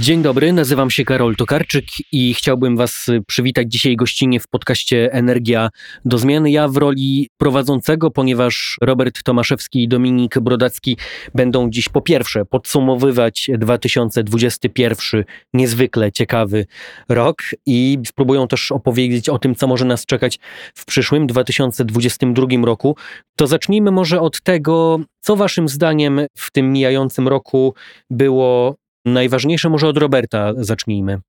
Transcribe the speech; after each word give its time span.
Dzień 0.00 0.22
dobry, 0.22 0.52
nazywam 0.52 0.90
się 0.90 1.04
Karol 1.04 1.36
Tokarczyk 1.36 1.84
i 2.12 2.34
chciałbym 2.34 2.76
Was 2.76 3.06
przywitać 3.26 3.72
dzisiaj 3.72 3.96
gościnnie 3.96 4.40
w 4.40 4.48
podcaście 4.48 5.12
Energia 5.12 5.68
do 6.04 6.18
Zmiany. 6.18 6.50
Ja 6.50 6.68
w 6.68 6.76
roli 6.76 7.28
prowadzącego, 7.38 8.10
ponieważ 8.10 8.76
Robert 8.82 9.22
Tomaszewski 9.22 9.82
i 9.82 9.88
Dominik 9.88 10.38
Brodacki 10.38 10.96
będą 11.34 11.70
dziś 11.70 11.88
po 11.88 12.00
pierwsze 12.00 12.44
podsumowywać 12.44 13.50
2021 13.58 15.24
niezwykle 15.54 16.12
ciekawy 16.12 16.66
rok 17.08 17.42
i 17.66 17.98
spróbują 18.06 18.48
też 18.48 18.72
opowiedzieć 18.72 19.28
o 19.28 19.38
tym, 19.38 19.54
co 19.54 19.66
może 19.66 19.84
nas 19.84 20.06
czekać 20.06 20.38
w 20.74 20.84
przyszłym 20.84 21.26
2022 21.26 22.46
roku. 22.64 22.96
To 23.36 23.46
zacznijmy 23.46 23.90
może 23.90 24.20
od 24.20 24.40
tego, 24.40 25.00
co 25.20 25.36
Waszym 25.36 25.68
zdaniem 25.68 26.20
w 26.38 26.50
tym 26.50 26.72
mijającym 26.72 27.28
roku 27.28 27.74
było 28.10 28.76
Najważniejsze 29.12 29.68
może 29.68 29.88
od 29.88 29.96
Roberta 29.96 30.52
zacznijmy. 30.56 31.20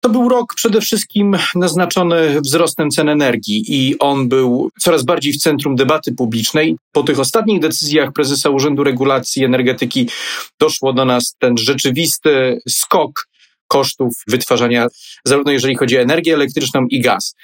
To 0.00 0.08
był 0.08 0.28
rok 0.28 0.54
przede 0.56 0.80
wszystkim 0.80 1.36
naznaczony 1.54 2.40
wzrostem 2.40 2.90
cen 2.90 3.08
energii 3.08 3.64
i 3.68 3.98
on 3.98 4.28
był 4.28 4.70
coraz 4.80 5.04
bardziej 5.04 5.32
w 5.32 5.36
centrum 5.36 5.76
debaty 5.76 6.12
publicznej. 6.12 6.76
Po 6.92 7.02
tych 7.02 7.20
ostatnich 7.20 7.60
decyzjach 7.60 8.12
prezesa 8.12 8.50
Urzędu 8.50 8.84
Regulacji 8.84 9.44
Energetyki 9.44 10.08
doszło 10.60 10.92
do 10.92 11.04
nas 11.04 11.36
ten 11.38 11.56
rzeczywisty 11.56 12.60
skok 12.68 13.28
kosztów 13.74 14.12
wytwarzania, 14.28 14.86
zarówno 15.24 15.52
jeżeli 15.52 15.76
chodzi 15.76 15.98
o 15.98 16.00
energię 16.00 16.34
elektryczną 16.34 16.86
i 16.90 17.00
gaz. 17.00 17.34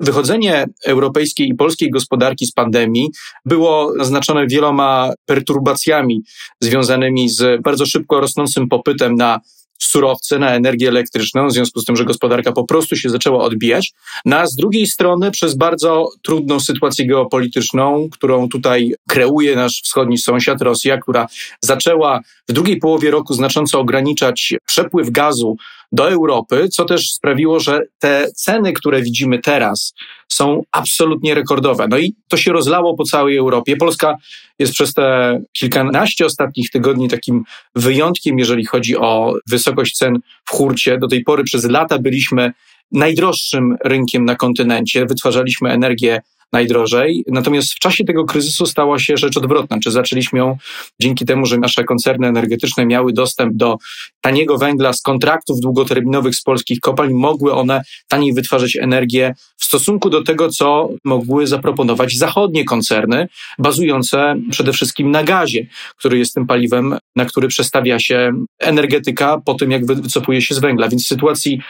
Wychodzenie 0.00 0.66
europejskiej 0.86 1.48
i 1.48 1.54
polskiej 1.54 1.90
gospodarki 1.90 2.46
z 2.46 2.52
pandemii 2.52 3.08
było 3.44 3.92
naznaczone 3.96 4.46
wieloma 4.46 5.12
perturbacjami 5.26 6.22
związanymi 6.60 7.28
z 7.28 7.62
bardzo 7.62 7.86
szybko 7.86 8.20
rosnącym 8.20 8.68
popytem 8.68 9.14
na 9.14 9.40
surowce, 9.82 10.38
na 10.38 10.50
energię 10.50 10.88
elektryczną, 10.88 11.48
w 11.48 11.52
związku 11.52 11.80
z 11.80 11.84
tym, 11.84 11.96
że 11.96 12.04
gospodarka 12.04 12.52
po 12.52 12.64
prostu 12.64 12.96
się 12.96 13.10
zaczęła 13.10 13.44
odbijać, 13.44 13.92
no 14.24 14.36
a 14.36 14.46
z 14.46 14.54
drugiej 14.54 14.86
strony 14.86 15.30
przez 15.30 15.54
bardzo 15.54 16.08
trudną 16.22 16.60
sytuację 16.60 17.06
geopolityczną, 17.06 18.08
którą 18.12 18.48
tutaj 18.48 18.94
kreuje 19.08 19.56
nasz 19.56 19.82
wschodni 19.84 20.18
sąsiad, 20.18 20.62
Rosja, 20.62 20.98
która 20.98 21.26
zaczęła 21.60 22.20
w 22.48 22.52
drugiej 22.52 22.78
połowie 22.78 23.10
roku 23.10 23.34
znacząco 23.34 23.80
ograniczać 23.80 24.54
przepływ 24.66 25.10
gazu 25.10 25.56
do 25.92 26.10
Europy, 26.10 26.68
co 26.68 26.84
też 26.84 27.12
sprawiło, 27.12 27.60
że 27.60 27.80
te 27.98 28.26
ceny, 28.34 28.72
które 28.72 29.02
widzimy 29.02 29.38
teraz, 29.38 29.94
są 30.28 30.62
absolutnie 30.72 31.34
rekordowe. 31.34 31.86
No 31.90 31.98
i 31.98 32.14
to 32.28 32.36
się 32.36 32.52
rozlało 32.52 32.96
po 32.96 33.04
całej 33.04 33.36
Europie. 33.36 33.76
Polska 33.76 34.14
jest 34.58 34.72
przez 34.72 34.94
te 34.94 35.40
kilkanaście 35.52 36.26
ostatnich 36.26 36.70
tygodni 36.70 37.08
takim 37.08 37.44
wyjątkiem, 37.74 38.38
jeżeli 38.38 38.64
chodzi 38.64 38.96
o 38.96 39.34
wysokość 39.50 39.96
cen 39.96 40.18
w 40.44 40.50
hurcie. 40.50 40.98
Do 40.98 41.08
tej 41.08 41.24
pory 41.24 41.44
przez 41.44 41.64
lata 41.64 41.98
byliśmy 41.98 42.52
najdroższym 42.92 43.76
rynkiem 43.84 44.24
na 44.24 44.34
kontynencie, 44.36 45.06
wytwarzaliśmy 45.06 45.70
energię 45.70 46.20
najdrożej. 46.52 47.24
Natomiast 47.26 47.72
w 47.72 47.78
czasie 47.78 48.04
tego 48.04 48.24
kryzysu 48.24 48.66
stała 48.66 48.98
się 48.98 49.16
rzecz 49.16 49.36
odwrotna. 49.36 49.78
Czy 49.84 49.90
zaczęliśmy 49.90 50.38
ją 50.38 50.56
dzięki 51.00 51.24
temu, 51.24 51.46
że 51.46 51.58
nasze 51.58 51.84
koncerny 51.84 52.26
energetyczne 52.26 52.86
miały 52.86 53.12
dostęp 53.12 53.56
do 53.56 53.76
taniego 54.20 54.58
węgla 54.58 54.92
z 54.92 55.02
kontraktów 55.02 55.60
długoterminowych 55.60 56.34
z 56.34 56.42
polskich 56.42 56.80
kopalń, 56.80 57.12
mogły 57.12 57.54
one 57.54 57.82
taniej 58.08 58.34
wytwarzać 58.34 58.76
energię 58.76 59.34
w 59.56 59.64
stosunku 59.64 60.10
do 60.10 60.22
tego, 60.22 60.48
co 60.48 60.88
mogły 61.04 61.46
zaproponować 61.46 62.16
zachodnie 62.16 62.64
koncerny, 62.64 63.28
bazujące 63.58 64.36
przede 64.50 64.72
wszystkim 64.72 65.10
na 65.10 65.24
gazie, 65.24 65.66
który 65.96 66.18
jest 66.18 66.34
tym 66.34 66.46
paliwem, 66.46 66.98
na 67.16 67.24
który 67.24 67.48
przestawia 67.48 67.98
się 67.98 68.32
energetyka 68.58 69.40
po 69.44 69.54
tym, 69.54 69.70
jak 69.70 69.86
wycofuje 69.86 70.42
się 70.42 70.54
z 70.54 70.58
węgla. 70.58 70.88
Więc 70.88 71.04
w 71.04 71.08
sytuacji 71.08 71.60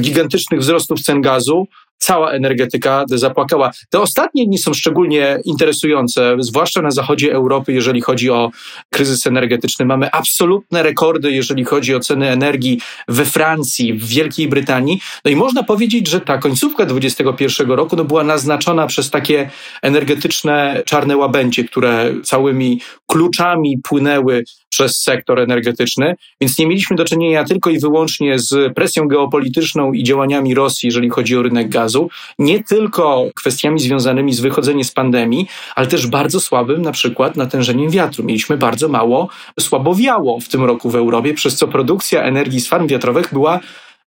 gigantycznych 0.00 0.60
wzrostów 0.60 1.00
cen 1.00 1.20
gazu 1.20 1.68
cała 1.98 2.30
energetyka 2.30 3.04
zapłakała. 3.08 3.70
Te 3.90 4.00
ostatnie 4.00 4.46
dni 4.46 4.58
są 4.58 4.74
szczególnie 4.74 5.38
interesujące, 5.44 6.36
zwłaszcza 6.38 6.82
na 6.82 6.90
zachodzie 6.90 7.32
Europy, 7.32 7.72
jeżeli 7.72 8.00
chodzi 8.00 8.30
o 8.30 8.50
kryzys 8.90 9.26
energetyczny. 9.26 9.84
Mamy 9.84 10.10
absolutne 10.10 10.82
rekordy, 10.82 11.32
jeżeli 11.32 11.64
chodzi 11.64 11.94
o 11.94 12.00
ceny 12.00 12.30
energii 12.30 12.80
we 13.08 13.24
Francji, 13.24 13.94
w 13.94 14.06
Wielkiej 14.06 14.48
Brytanii. 14.48 15.00
No 15.24 15.30
i 15.30 15.36
można 15.36 15.62
powiedzieć, 15.62 16.08
że 16.08 16.20
ta 16.20 16.38
końcówka 16.38 16.86
2021 16.86 17.70
roku 17.70 17.96
no, 17.96 18.04
była 18.04 18.24
naznaczona 18.24 18.86
przez 18.86 19.10
takie 19.10 19.50
energetyczne 19.82 20.82
czarne 20.86 21.16
łabędzie, 21.16 21.64
które 21.64 22.14
całymi 22.24 22.80
kluczami 23.06 23.78
płynęły 23.82 24.44
przez 24.68 25.02
sektor 25.02 25.40
energetyczny, 25.40 26.16
więc 26.40 26.58
nie 26.58 26.66
mieliśmy 26.66 26.96
do 26.96 27.04
czynienia 27.04 27.44
tylko 27.44 27.70
i 27.70 27.78
wyłącznie 27.78 28.38
z 28.38 28.74
presją 28.74 29.08
geopolityczną 29.08 29.92
i 29.92 30.02
działaniami 30.02 30.54
Rosji, 30.54 30.86
jeżeli 30.86 31.08
chodzi 31.10 31.36
o 31.36 31.42
rynek 31.42 31.68
gazu, 31.68 32.10
nie 32.38 32.64
tylko 32.64 33.26
kwestiami 33.34 33.80
związanymi 33.80 34.32
z 34.32 34.40
wychodzeniem 34.40 34.84
z 34.84 34.92
pandemii, 34.92 35.46
ale 35.74 35.86
też 35.86 36.06
bardzo 36.06 36.40
słabym 36.40 36.82
na 36.82 36.92
przykład 36.92 37.36
natężeniem 37.36 37.90
wiatru. 37.90 38.24
Mieliśmy 38.24 38.56
bardzo 38.56 38.88
mało, 38.88 39.28
słabo 39.60 39.94
wiało 39.94 40.40
w 40.40 40.48
tym 40.48 40.64
roku 40.64 40.90
w 40.90 40.96
Europie, 40.96 41.34
przez 41.34 41.56
co 41.56 41.68
produkcja 41.68 42.22
energii 42.22 42.60
z 42.60 42.68
farm 42.68 42.86
wiatrowych 42.86 43.28
była 43.32 43.60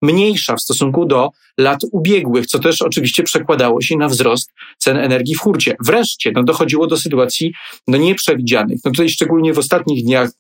mniejsza 0.02 0.56
w 0.56 0.60
stosunku 0.60 1.04
do 1.04 1.30
lat 1.58 1.80
ubiegłych, 1.92 2.46
co 2.46 2.58
też 2.58 2.82
oczywiście 2.82 3.22
przekładało 3.22 3.80
się 3.80 3.96
na 3.96 4.08
wzrost 4.08 4.52
cen 4.78 4.96
energii 4.96 5.34
w 5.34 5.40
hurcie. 5.40 5.76
Wreszcie 5.84 6.32
no, 6.34 6.42
dochodziło 6.42 6.86
do 6.86 6.96
sytuacji 6.96 7.52
no, 7.88 7.98
nieprzewidzianych. 7.98 8.78
No 8.84 8.90
tutaj 8.90 9.08
szczególnie 9.08 9.54
w 9.54 9.58
ostatnich 9.58 10.04
dniach 10.04 10.30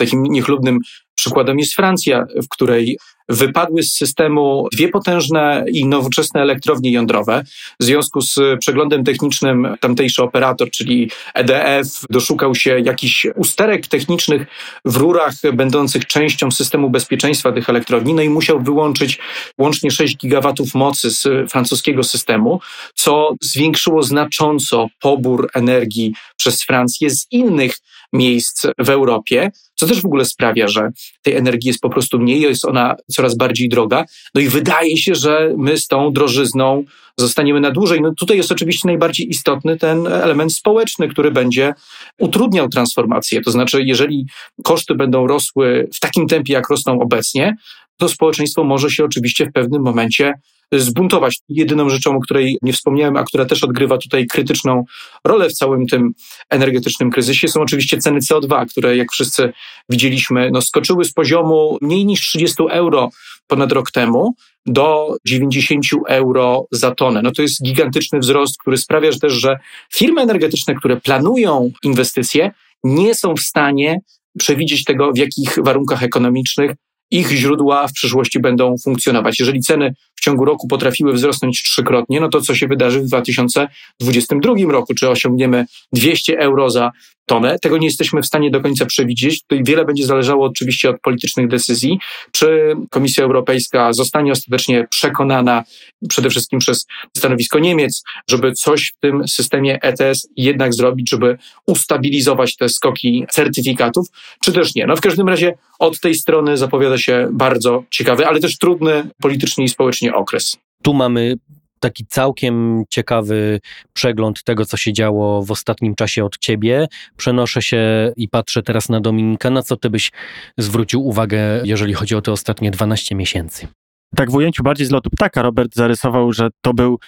takim 0.00 0.22
niechlubnym 0.22 0.78
przykładem 1.14 1.58
jest 1.58 1.74
Francja, 1.74 2.24
w 2.42 2.48
której 2.48 2.98
wypadły 3.28 3.82
z 3.82 3.92
systemu 3.92 4.68
dwie 4.72 4.88
potężne 4.88 5.64
i 5.72 5.86
nowoczesne 5.86 6.42
elektrownie 6.42 6.92
jądrowe. 6.92 7.42
W 7.80 7.84
związku 7.84 8.20
z 8.20 8.38
przeglądem 8.60 9.04
technicznym 9.04 9.76
tamtejszy 9.80 10.22
operator, 10.22 10.70
czyli 10.70 11.10
EDF, 11.34 11.86
doszukał 12.10 12.54
się 12.54 12.80
jakichś 12.80 13.26
usterek 13.36 13.86
technicznych 13.86 14.46
w 14.84 14.96
rurach 14.96 15.34
będących 15.52 16.06
częścią 16.06 16.50
systemu 16.50 16.90
bezpieczeństwa 16.90 17.52
tych 17.52 17.68
elektrowni, 17.68 18.14
no 18.14 18.22
i 18.22 18.28
musiał 18.28 18.62
wyłączyć 18.62 19.18
łącznie 19.58 19.90
6 19.90 20.16
gigawatów 20.16 20.74
mocy 20.74 21.10
z 21.10 21.50
francuskiego 21.50 22.02
systemu, 22.02 22.60
co 22.94 23.34
zwiększyło 23.42 24.02
znacząco 24.02 24.86
pobór 25.00 25.50
energii 25.54 26.14
przez 26.36 26.62
Francję 26.62 27.10
z 27.10 27.26
innych 27.30 27.76
miejsc 28.12 28.66
w 28.78 28.90
Europie, 28.90 29.50
co 29.80 29.86
też 29.86 30.02
w 30.02 30.06
ogóle 30.06 30.24
sprawia, 30.24 30.68
że 30.68 30.90
tej 31.22 31.34
energii 31.34 31.68
jest 31.68 31.80
po 31.80 31.90
prostu 31.90 32.18
mniej, 32.18 32.40
jest 32.40 32.64
ona 32.64 32.96
coraz 33.10 33.36
bardziej 33.36 33.68
droga. 33.68 34.04
No 34.34 34.40
i 34.40 34.48
wydaje 34.48 34.96
się, 34.96 35.14
że 35.14 35.54
my 35.56 35.78
z 35.78 35.86
tą 35.86 36.12
drożyzną 36.12 36.84
zostaniemy 37.16 37.60
na 37.60 37.70
dłużej. 37.70 38.00
No 38.00 38.14
tutaj 38.14 38.36
jest 38.36 38.52
oczywiście 38.52 38.88
najbardziej 38.88 39.30
istotny 39.30 39.78
ten 39.78 40.06
element 40.06 40.52
społeczny, 40.52 41.08
który 41.08 41.30
będzie 41.30 41.74
utrudniał 42.18 42.68
transformację. 42.68 43.40
To 43.40 43.50
znaczy, 43.50 43.82
jeżeli 43.82 44.26
koszty 44.62 44.94
będą 44.94 45.26
rosły 45.26 45.88
w 45.94 46.00
takim 46.00 46.26
tempie, 46.26 46.52
jak 46.52 46.70
rosną 46.70 47.00
obecnie, 47.00 47.56
to 47.96 48.08
społeczeństwo 48.08 48.64
może 48.64 48.90
się 48.90 49.04
oczywiście 49.04 49.46
w 49.46 49.52
pewnym 49.52 49.82
momencie 49.82 50.32
zbuntować. 50.72 51.38
Jedyną 51.48 51.88
rzeczą, 51.88 52.16
o 52.16 52.20
której 52.20 52.58
nie 52.62 52.72
wspomniałem, 52.72 53.16
a 53.16 53.24
która 53.24 53.44
też 53.44 53.64
odgrywa 53.64 53.98
tutaj 53.98 54.26
krytyczną 54.26 54.84
rolę 55.24 55.48
w 55.48 55.52
całym 55.52 55.86
tym 55.86 56.12
energetycznym 56.50 57.10
kryzysie, 57.10 57.48
są 57.48 57.60
oczywiście 57.60 57.98
ceny 57.98 58.20
CO2, 58.20 58.66
które 58.66 58.96
jak 58.96 59.12
wszyscy 59.12 59.52
widzieliśmy, 59.88 60.50
no, 60.52 60.60
skoczyły 60.60 61.04
z 61.04 61.12
poziomu 61.12 61.78
mniej 61.80 62.06
niż 62.06 62.20
30 62.20 62.62
euro 62.70 63.10
ponad 63.46 63.72
rok 63.72 63.90
temu 63.90 64.34
do 64.66 65.16
90 65.26 65.84
euro 66.08 66.66
za 66.70 66.94
tonę. 66.94 67.22
No 67.22 67.30
to 67.30 67.42
jest 67.42 67.62
gigantyczny 67.62 68.18
wzrost, 68.18 68.58
który 68.58 68.76
sprawia 68.76 69.12
że 69.12 69.18
też, 69.18 69.32
że 69.32 69.58
firmy 69.94 70.22
energetyczne, 70.22 70.74
które 70.74 71.00
planują 71.00 71.70
inwestycje, 71.82 72.50
nie 72.84 73.14
są 73.14 73.34
w 73.34 73.40
stanie 73.40 74.00
przewidzieć 74.38 74.84
tego, 74.84 75.12
w 75.12 75.18
jakich 75.18 75.58
warunkach 75.64 76.02
ekonomicznych 76.02 76.70
ich 77.10 77.30
źródła 77.30 77.88
w 77.88 77.92
przyszłości 77.92 78.40
będą 78.40 78.74
funkcjonować. 78.84 79.40
Jeżeli 79.40 79.60
ceny 79.60 79.94
w 80.20 80.24
ciągu 80.24 80.44
roku 80.44 80.68
potrafiły 80.68 81.12
wzrosnąć 81.12 81.62
trzykrotnie, 81.62 82.20
no 82.20 82.28
to 82.28 82.40
co 82.40 82.54
się 82.54 82.66
wydarzy 82.66 83.00
w 83.00 83.04
2022 83.04 84.54
roku? 84.68 84.94
Czy 84.94 85.08
osiągniemy 85.08 85.66
200 85.92 86.38
euro 86.38 86.70
za 86.70 86.90
tonę? 87.26 87.58
Tego 87.58 87.78
nie 87.78 87.86
jesteśmy 87.86 88.22
w 88.22 88.26
stanie 88.26 88.50
do 88.50 88.60
końca 88.60 88.86
przewidzieć. 88.86 89.42
Tutaj 89.42 89.64
wiele 89.64 89.84
będzie 89.84 90.06
zależało 90.06 90.46
oczywiście 90.46 90.90
od 90.90 91.00
politycznych 91.00 91.48
decyzji. 91.48 91.98
Czy 92.32 92.74
Komisja 92.90 93.24
Europejska 93.24 93.92
zostanie 93.92 94.32
ostatecznie 94.32 94.86
przekonana 94.90 95.64
przede 96.08 96.30
wszystkim 96.30 96.58
przez 96.58 96.86
stanowisko 97.16 97.58
Niemiec, 97.58 98.02
żeby 98.30 98.52
coś 98.52 98.92
w 98.96 99.00
tym 99.00 99.28
systemie 99.28 99.78
ETS 99.82 100.28
jednak 100.36 100.74
zrobić, 100.74 101.10
żeby 101.10 101.38
ustabilizować 101.66 102.56
te 102.56 102.68
skoki 102.68 103.24
certyfikatów, 103.30 104.06
czy 104.44 104.52
też 104.52 104.74
nie? 104.74 104.86
No 104.86 104.96
w 104.96 105.00
każdym 105.00 105.28
razie 105.28 105.54
od 105.78 106.00
tej 106.00 106.14
strony 106.14 106.56
zapowiada 106.56 106.98
się 106.98 107.28
bardzo 107.32 107.84
ciekawy, 107.90 108.26
ale 108.26 108.40
też 108.40 108.58
trudny 108.58 109.10
politycznie 109.22 109.64
i 109.64 109.68
społecznie 109.68 110.09
okres. 110.14 110.56
Tu 110.82 110.94
mamy 110.94 111.34
taki 111.80 112.06
całkiem 112.06 112.84
ciekawy 112.90 113.60
przegląd 113.92 114.44
tego, 114.44 114.64
co 114.66 114.76
się 114.76 114.92
działo 114.92 115.42
w 115.42 115.50
ostatnim 115.50 115.94
czasie 115.94 116.24
od 116.24 116.38
ciebie. 116.38 116.88
Przenoszę 117.16 117.62
się 117.62 118.12
i 118.16 118.28
patrzę 118.28 118.62
teraz 118.62 118.88
na 118.88 119.00
Dominika. 119.00 119.50
Na 119.50 119.62
co 119.62 119.76
ty 119.76 119.90
byś 119.90 120.12
zwrócił 120.58 121.06
uwagę, 121.06 121.38
jeżeli 121.64 121.94
chodzi 121.94 122.14
o 122.14 122.22
te 122.22 122.32
ostatnie 122.32 122.70
12 122.70 123.14
miesięcy? 123.14 123.68
Tak 124.16 124.30
w 124.30 124.34
ujęciu 124.34 124.62
bardziej 124.62 124.86
z 124.86 124.90
lotu 124.90 125.10
ptaka 125.10 125.42
Robert 125.42 125.74
zarysował, 125.74 126.32
że 126.32 126.48
to 126.60 126.74
był 126.74 126.98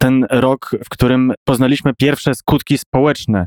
ten 0.00 0.26
rok, 0.30 0.70
w 0.84 0.88
którym 0.88 1.32
poznaliśmy 1.44 1.94
pierwsze 1.94 2.34
skutki 2.34 2.78
społeczne 2.78 3.46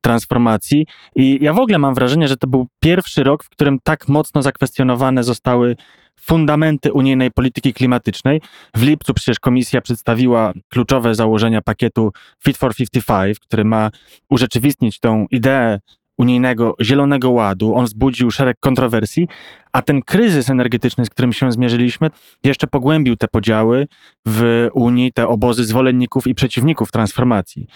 transformacji. 0.00 0.86
I 1.16 1.38
ja 1.40 1.52
w 1.52 1.58
ogóle 1.58 1.78
mam 1.78 1.94
wrażenie, 1.94 2.28
że 2.28 2.36
to 2.36 2.46
był 2.46 2.66
pierwszy 2.80 3.24
rok, 3.24 3.44
w 3.44 3.48
którym 3.48 3.78
tak 3.82 4.08
mocno 4.08 4.42
zakwestionowane 4.42 5.24
zostały 5.24 5.76
fundamenty 6.22 6.92
unijnej 6.92 7.30
polityki 7.30 7.74
klimatycznej. 7.74 8.40
W 8.74 8.82
lipcu 8.82 9.14
przecież 9.14 9.40
komisja 9.40 9.80
przedstawiła 9.80 10.52
kluczowe 10.68 11.14
założenia 11.14 11.62
pakietu 11.62 12.12
Fit 12.44 12.56
for 12.56 12.74
55, 12.74 13.38
który 13.38 13.64
ma 13.64 13.90
urzeczywistnić 14.30 15.00
tą 15.00 15.26
ideę 15.30 15.78
unijnego 16.18 16.74
Zielonego 16.82 17.30
Ładu. 17.30 17.74
On 17.74 17.84
wzbudził 17.84 18.30
szereg 18.30 18.56
kontrowersji, 18.60 19.28
a 19.72 19.82
ten 19.82 20.02
kryzys 20.02 20.50
energetyczny, 20.50 21.06
z 21.06 21.10
którym 21.10 21.32
się 21.32 21.52
zmierzyliśmy, 21.52 22.10
jeszcze 22.44 22.66
pogłębił 22.66 23.16
te 23.16 23.28
podziały 23.28 23.86
w 24.26 24.68
Unii, 24.74 25.12
te 25.12 25.28
obozy 25.28 25.64
zwolenników 25.64 26.26
i 26.26 26.34
przeciwników 26.34 26.92
transformacji. 26.92 27.66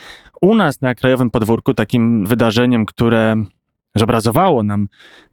U 0.40 0.54
nas 0.54 0.80
na 0.80 0.94
krajowym 0.94 1.30
podwórku 1.30 1.74
takim 1.74 2.26
wydarzeniem, 2.26 2.86
które 2.86 3.44
zobrazowało 3.96 4.62
nam 4.62 4.88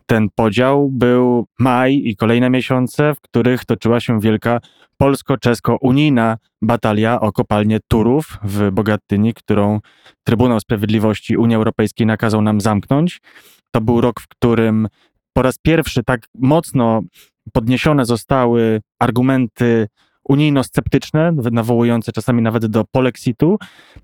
ten 0.06 0.28
podział, 0.36 0.90
był 0.90 1.48
maj 1.60 2.02
i 2.06 2.16
kolejne 2.16 2.50
miesiące, 2.50 3.14
w 3.16 3.22
których 3.22 3.66
toczyła 3.66 4.00
się 4.00 4.20
wielka 4.20 4.60
polsko-czesko-unijna 4.98 6.38
batalia 6.62 7.20
o 7.20 7.32
kopalnię 7.32 7.80
Turów 7.88 8.40
w 8.44 8.72
Bogatyni, 8.72 9.34
którą 9.34 9.80
Trybunał 10.24 10.60
Sprawiedliwości 10.60 11.38
Unii 11.38 11.56
Europejskiej 11.56 12.08
nakazał 12.08 12.42
nam 12.42 12.62
zamknąć. 12.62 13.22
To 13.72 13.82
był 13.82 14.02
rok, 14.02 14.20
w 14.20 14.28
którym 14.28 14.88
po 15.34 15.42
raz 15.42 15.58
pierwszy 15.58 16.04
tak 16.04 16.22
mocno 16.36 17.02
podniesione 17.54 18.06
zostały 18.06 18.82
argumenty 19.00 19.88
unijno-sceptyczne, 20.30 21.32
nawołujące 21.52 22.12
czasami 22.12 22.42
nawet 22.42 22.66
do 22.66 22.84
polexitu, 22.92 23.58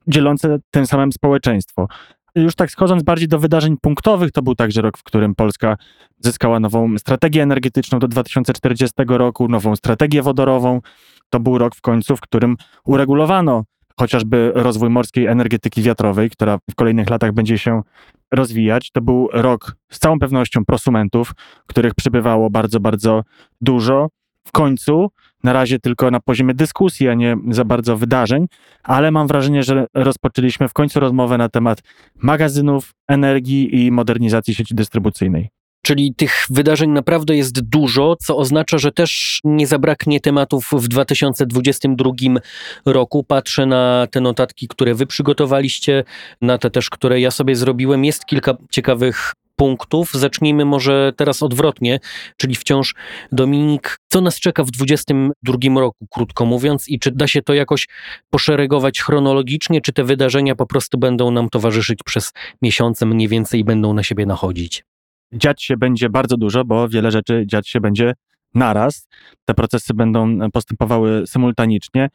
dzielące 0.08 0.60
tym 0.72 0.88
samym 0.88 1.12
społeczeństwo. 1.12 1.88
Już 2.36 2.56
tak 2.56 2.72
schodząc 2.72 3.04
bardziej 3.04 3.28
do 3.28 3.40
wydarzeń 3.40 3.78
punktowych, 3.82 4.32
to 4.32 4.42
był 4.42 4.56
także 4.56 4.82
rok, 4.82 4.98
w 4.98 5.04
którym 5.04 5.36
Polska 5.36 5.78
zyskała 6.20 6.60
nową 6.60 6.98
strategię 6.98 7.44
energetyczną 7.44 8.00
do 8.00 8.08
2040 8.08 8.96
roku, 9.08 9.48
nową 9.48 9.76
strategię 9.76 10.22
wodorową. 10.22 10.82
To 11.30 11.40
był 11.40 11.58
rok 11.58 11.76
w 11.76 11.82
końcu, 11.82 12.16
w 12.16 12.22
którym 12.22 12.56
uregulowano 12.86 13.64
chociażby 14.00 14.52
rozwój 14.56 14.90
morskiej 14.90 15.28
energetyki 15.28 15.82
wiatrowej, 15.82 16.30
która 16.30 16.58
w 16.72 16.76
kolejnych 16.76 17.10
latach 17.10 17.32
będzie 17.32 17.58
się 17.58 17.82
rozwijać. 18.32 18.92
To 18.92 19.02
był 19.02 19.30
rok 19.34 19.76
z 19.92 20.00
całą 20.00 20.20
pewnością 20.20 20.66
prosumentów, 20.66 21.32
których 21.68 21.96
przybywało 21.96 22.50
bardzo, 22.50 22.80
bardzo 22.80 23.24
dużo. 23.62 24.08
W 24.48 24.52
końcu, 24.52 25.10
na 25.44 25.54
razie 25.54 25.80
tylko 25.80 26.12
na 26.12 26.20
poziomie 26.20 26.54
dyskusji, 26.54 27.08
a 27.10 27.14
nie 27.14 27.38
za 27.50 27.66
bardzo 27.66 27.98
wydarzeń, 27.98 28.46
ale 28.84 29.12
mam 29.12 29.28
wrażenie, 29.28 29.64
że 29.64 29.86
rozpoczęliśmy 29.94 30.68
w 30.68 30.74
końcu 30.74 31.00
rozmowę 31.00 31.38
na 31.38 31.50
temat 31.50 31.82
magazynów 32.16 32.94
energii 33.08 33.86
i 33.86 33.92
modernizacji 33.92 34.56
sieci 34.56 34.76
dystrybucyjnej. 34.76 35.50
Czyli 35.82 36.14
tych 36.16 36.46
wydarzeń 36.50 36.90
naprawdę 36.90 37.36
jest 37.36 37.62
dużo, 37.62 38.16
co 38.16 38.38
oznacza, 38.38 38.78
że 38.78 38.92
też 38.92 39.40
nie 39.44 39.68
zabraknie 39.68 40.20
tematów 40.20 40.70
w 40.72 40.88
2022 40.88 42.12
roku. 42.86 43.24
Patrzę 43.24 43.66
na 43.66 44.08
te 44.12 44.22
notatki, 44.22 44.68
które 44.68 44.96
wy 44.96 45.06
przygotowaliście, 45.06 46.04
na 46.42 46.58
te 46.58 46.70
też, 46.70 46.90
które 46.90 47.20
ja 47.20 47.32
sobie 47.32 47.56
zrobiłem. 47.56 48.06
Jest 48.06 48.26
kilka 48.26 48.58
ciekawych 48.70 49.34
punktów. 49.60 50.12
Zacznijmy 50.14 50.66
może 50.66 51.14
teraz 51.18 51.44
odwrotnie, 51.44 52.00
czyli 52.38 52.56
wciąż 52.56 52.96
Dominik, 53.32 53.98
co 54.12 54.22
nas 54.22 54.40
czeka 54.40 54.64
w 54.64 54.72
2022 54.72 55.82
roku, 55.82 56.08
krótko 56.12 56.46
mówiąc, 56.46 56.90
i 56.90 57.00
czy 57.00 57.12
da 57.12 57.28
się 57.28 57.42
to 57.42 57.54
jakoś 57.54 57.88
poszeregować 58.30 59.02
chronologicznie, 59.02 59.82
czy 59.82 59.94
te 59.94 60.04
wydarzenia 60.04 60.56
po 60.56 60.66
prostu 60.66 60.98
będą 60.98 61.32
nam 61.32 61.50
towarzyszyć 61.50 62.00
przez 62.06 62.34
miesiące 62.62 63.06
mniej 63.06 63.28
więcej 63.28 63.60
i 63.60 63.64
będą 63.64 63.94
na 63.94 64.04
siebie 64.04 64.26
nachodzić? 64.26 64.84
dziać 65.34 65.64
się 65.64 65.78
będzie 65.78 66.10
bardzo 66.10 66.38
dużo, 66.38 66.66
bo 66.66 66.90
wiele 66.90 67.12
rzeczy 67.12 67.44
dziać 67.46 67.70
się 67.70 67.82
będzie 67.82 68.14
naraz. 68.56 69.08
Te 69.46 69.54
procesy 69.54 69.94
będą 69.94 70.52
postępowały 70.52 71.28
symultanicznie. 71.28 72.10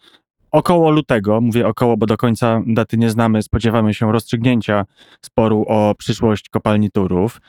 Około 0.55 0.91
lutego, 0.91 1.41
mówię 1.41 1.69
około, 1.69 1.97
bo 1.97 2.07
do 2.07 2.17
końca 2.17 2.61
daty 2.67 2.99
nie 2.99 3.11
znamy, 3.11 3.43
spodziewamy 3.43 3.95
się 3.95 4.13
rozstrzygnięcia 4.13 4.85
sporu 5.25 5.65
o 5.69 5.95
przyszłość 5.99 6.49
kopalni 6.49 6.91
Turów. 6.91 7.41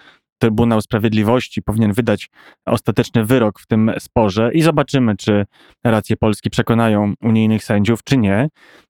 Trybunał 0.42 0.82
Sprawiedliwości 0.82 1.62
powinien 1.62 1.94
wydać 1.94 2.30
ostateczny 2.66 3.26
wyrok 3.26 3.60
w 3.60 3.68
tym 3.68 3.92
sporze 4.00 4.50
i 4.54 4.62
zobaczymy, 4.62 5.16
czy 5.18 5.46
racje 5.84 6.18
Polski 6.18 6.50
przekonają 6.50 7.14
unijnych 7.22 7.64
sędziów, 7.64 8.04
czy 8.04 8.18
nie. 8.18 8.48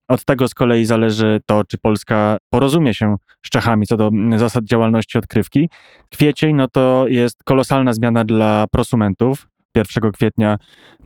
Od 0.10 0.26
tego 0.26 0.48
z 0.48 0.54
kolei 0.54 0.86
zależy 0.86 1.40
to, 1.46 1.64
czy 1.64 1.78
Polska 1.78 2.38
porozumie 2.50 2.94
się 2.94 3.16
z 3.46 3.50
Czechami 3.50 3.88
co 3.88 3.98
do 3.98 4.12
zasad 4.36 4.66
działalności 4.66 5.18
odkrywki. 5.18 5.70
Kwiecień 6.12 6.56
no 6.56 6.68
to 6.68 7.06
jest 7.08 7.44
kolosalna 7.44 7.94
zmiana 7.94 8.26
dla 8.26 8.66
prosumentów. 8.72 9.48
1 9.76 10.12
kwietnia 10.12 10.58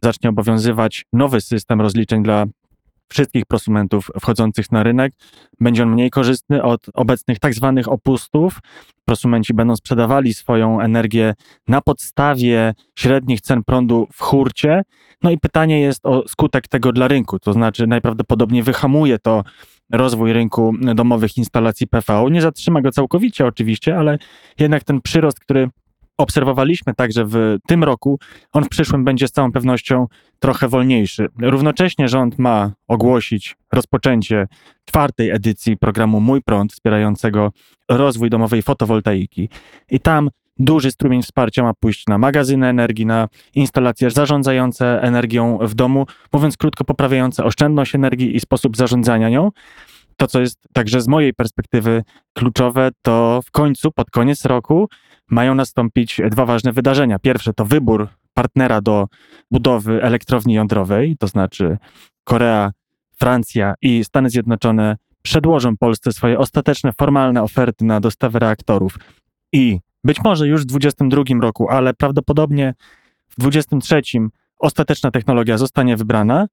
zacznie 0.04 0.30
obowiązywać 0.30 1.06
nowy 1.14 1.42
system 1.42 1.82
rozliczeń 1.82 2.24
dla 2.24 2.46
wszystkich 3.10 3.46
prosumentów 3.46 4.12
wchodzących 4.20 4.72
na 4.72 4.84
rynek. 4.84 5.14
Będzie 5.60 5.84
on 5.84 5.90
mniej 5.90 6.10
korzystny 6.10 6.64
od 6.64 6.82
obecnych 6.94 7.40
tak 7.40 7.54
zwanych 7.54 7.88
opustów. 7.88 8.60
Prosumenci 9.06 9.54
będą 9.54 9.76
sprzedawali 9.76 10.34
swoją 10.34 10.82
energię 10.82 11.34
na 11.68 11.82
podstawie 11.82 12.74
średnich 12.96 13.42
cen 13.42 13.64
prądu 13.64 14.08
w 14.14 14.22
hurcie. 14.22 14.82
No 15.24 15.32
i 15.32 15.38
pytanie 15.38 15.82
jest 15.82 16.06
o 16.06 16.28
skutek 16.28 16.68
tego 16.68 16.92
dla 16.92 17.08
rynku, 17.08 17.40
to 17.40 17.54
znaczy 17.54 17.88
najprawdopodobniej 17.88 18.64
wyhamuje 18.64 19.20
to 19.20 19.44
rozwój 19.92 20.34
rynku 20.34 20.74
domowych 20.96 21.38
instalacji 21.38 21.88
PV. 21.88 22.26
Nie 22.32 22.42
zatrzyma 22.42 22.82
go 22.82 22.92
całkowicie 22.92 23.46
oczywiście, 23.46 23.98
ale 23.98 24.18
jednak 24.60 24.84
ten 24.84 25.02
przyrost, 25.02 25.40
który 25.40 25.70
obserwowaliśmy 26.20 26.94
także 26.96 27.26
w 27.26 27.58
tym 27.68 27.84
roku, 27.84 28.20
on 28.54 28.64
w 28.64 28.70
przyszłym 28.70 29.04
będzie 29.04 29.28
z 29.28 29.32
całą 29.32 29.52
pewnością 29.52 30.08
trochę 30.40 30.68
wolniejszy. 30.68 31.28
Równocześnie 31.42 32.08
rząd 32.08 32.40
ma 32.40 32.72
ogłosić 32.88 33.56
rozpoczęcie 33.74 34.48
czwartej 34.86 35.30
edycji 35.30 35.78
programu 35.78 36.20
Mój 36.20 36.42
Prąd, 36.42 36.74
wspierającego 36.74 37.52
rozwój 37.90 38.30
domowej 38.30 38.62
fotowoltaiki. 38.62 39.50
I 39.92 40.00
tam 40.00 40.30
duży 40.60 40.92
strumień 40.92 41.22
wsparcia 41.22 41.64
ma 41.64 41.74
pójść 41.74 42.08
na 42.08 42.18
magazyny 42.18 42.68
energii, 42.68 43.06
na 43.06 43.28
instalacje 43.56 44.12
zarządzające 44.12 45.02
energią 45.02 45.58
w 45.62 45.74
domu, 45.74 46.06
mówiąc 46.34 46.58
krótko, 46.58 46.84
poprawiające 46.84 47.44
oszczędność 47.44 47.96
energii 47.96 48.36
i 48.36 48.40
sposób 48.40 48.78
zarządzania 48.78 49.30
nią. 49.30 49.52
To, 50.20 50.28
co 50.28 50.42
jest 50.42 50.60
także 50.74 51.02
z 51.02 51.08
mojej 51.08 51.34
perspektywy 51.34 52.04
kluczowe, 52.34 52.90
to 53.02 53.42
w 53.46 53.52
końcu, 53.52 53.92
pod 53.92 54.10
koniec 54.10 54.46
roku, 54.46 54.90
mają 55.30 55.56
nastąpić 55.56 56.22
dwa 56.32 56.46
ważne 56.46 56.74
wydarzenia. 56.74 57.20
Pierwsze 57.20 57.54
to 57.54 57.66
wybór 57.66 58.08
partnera 58.34 58.82
do 58.82 59.08
budowy 59.52 60.04
elektrowni 60.04 60.54
jądrowej, 60.54 61.16
to 61.20 61.28
znaczy 61.28 61.78
Korea, 62.24 62.72
Francja 63.20 63.74
i 63.82 64.04
Stany 64.04 64.30
Zjednoczone 64.30 64.98
przedłożą 65.22 65.78
Polsce 65.78 66.12
swoje 66.12 66.40
ostateczne, 66.40 66.94
formalne 66.94 67.44
oferty 67.44 67.86
na 67.86 68.00
dostawę 68.00 68.40
reaktorów. 68.40 69.00
I 69.54 69.80
być 70.04 70.18
może 70.24 70.48
już 70.48 70.62
w 70.62 70.66
2022 70.66 71.42
roku, 71.42 71.70
ale 71.70 71.94
prawdopodobnie 71.94 72.74
w 73.30 73.40
2023 73.40 74.30
ostateczna 74.60 75.12
technologia 75.12 75.58
zostanie 75.58 75.98
wybrana. 75.98 76.48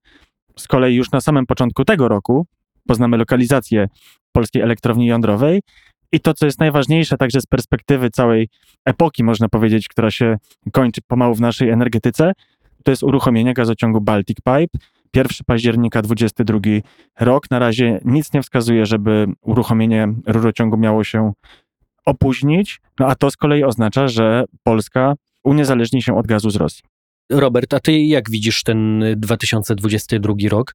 Z 0.58 0.68
kolei 0.68 0.94
już 0.94 1.10
na 1.10 1.20
samym 1.20 1.46
początku 1.46 1.84
tego 1.84 2.08
roku 2.08 2.46
poznamy 2.86 3.16
lokalizację 3.16 3.88
polskiej 4.32 4.62
elektrowni 4.62 5.06
jądrowej 5.06 5.60
i 6.12 6.20
to, 6.20 6.34
co 6.34 6.46
jest 6.46 6.60
najważniejsze 6.60 7.16
także 7.16 7.40
z 7.40 7.46
perspektywy 7.46 8.10
całej 8.10 8.48
epoki, 8.84 9.24
można 9.24 9.48
powiedzieć, 9.48 9.88
która 9.88 10.10
się 10.10 10.36
kończy 10.72 11.00
pomału 11.06 11.34
w 11.34 11.40
naszej 11.40 11.70
energetyce, 11.70 12.32
to 12.84 12.90
jest 12.90 13.02
uruchomienie 13.02 13.54
gazociągu 13.54 14.00
Baltic 14.00 14.36
Pipe, 14.36 14.78
1 15.14 15.30
października 15.46 16.02
22 16.02 16.58
rok. 17.20 17.50
Na 17.50 17.58
razie 17.58 18.00
nic 18.04 18.32
nie 18.32 18.42
wskazuje, 18.42 18.86
żeby 18.86 19.26
uruchomienie 19.40 20.08
rurociągu 20.26 20.76
miało 20.76 21.04
się 21.04 21.32
opóźnić, 22.04 22.80
no 23.00 23.06
a 23.06 23.14
to 23.14 23.30
z 23.30 23.36
kolei 23.36 23.64
oznacza, 23.64 24.08
że 24.08 24.44
Polska 24.62 25.14
uniezależni 25.44 26.02
się 26.02 26.16
od 26.18 26.26
gazu 26.26 26.50
z 26.50 26.56
Rosji. 26.56 26.82
Robert, 27.32 27.74
a 27.74 27.80
ty 27.80 27.98
jak 27.98 28.30
widzisz 28.30 28.62
ten 28.62 29.04
2022 29.16 30.34
rok? 30.48 30.74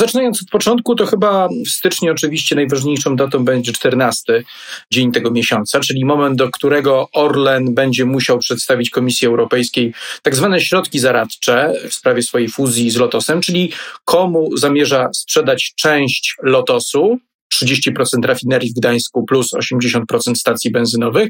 Zaczynając 0.00 0.42
od 0.42 0.48
początku, 0.48 0.94
to 0.94 1.06
chyba 1.06 1.48
w 1.48 1.68
styczniu 1.68 2.12
oczywiście 2.12 2.54
najważniejszą 2.54 3.16
datą 3.16 3.44
będzie 3.44 3.72
14 3.72 4.44
dzień 4.92 5.12
tego 5.12 5.30
miesiąca, 5.30 5.80
czyli 5.80 6.04
moment, 6.04 6.36
do 6.36 6.50
którego 6.50 7.08
Orlen 7.12 7.74
będzie 7.74 8.04
musiał 8.04 8.38
przedstawić 8.38 8.90
Komisji 8.90 9.26
Europejskiej 9.26 9.94
tak 10.22 10.36
zwane 10.36 10.60
środki 10.60 10.98
zaradcze 10.98 11.72
w 11.90 11.94
sprawie 11.94 12.22
swojej 12.22 12.48
fuzji 12.48 12.90
z 12.90 12.96
Lotosem, 12.96 13.40
czyli 13.40 13.72
komu 14.04 14.56
zamierza 14.56 15.08
sprzedać 15.14 15.74
część 15.76 16.36
Lotosu, 16.42 17.18
30% 17.62 18.00
rafinerii 18.22 18.70
w 18.70 18.74
Gdańsku 18.74 19.24
plus 19.24 19.52
80% 19.52 20.02
stacji 20.34 20.70
benzynowych 20.70 21.28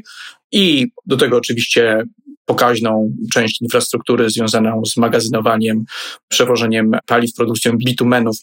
i 0.51 0.87
do 1.05 1.17
tego 1.17 1.37
oczywiście 1.37 2.03
pokaźną 2.49 3.11
część 3.33 3.61
infrastruktury 3.61 4.29
związaną 4.29 4.81
z 4.85 4.97
magazynowaniem, 4.97 5.85
przewożeniem 6.27 6.91
paliw, 7.05 7.33
produkcją 7.33 7.77
bitumenów. 7.77 8.37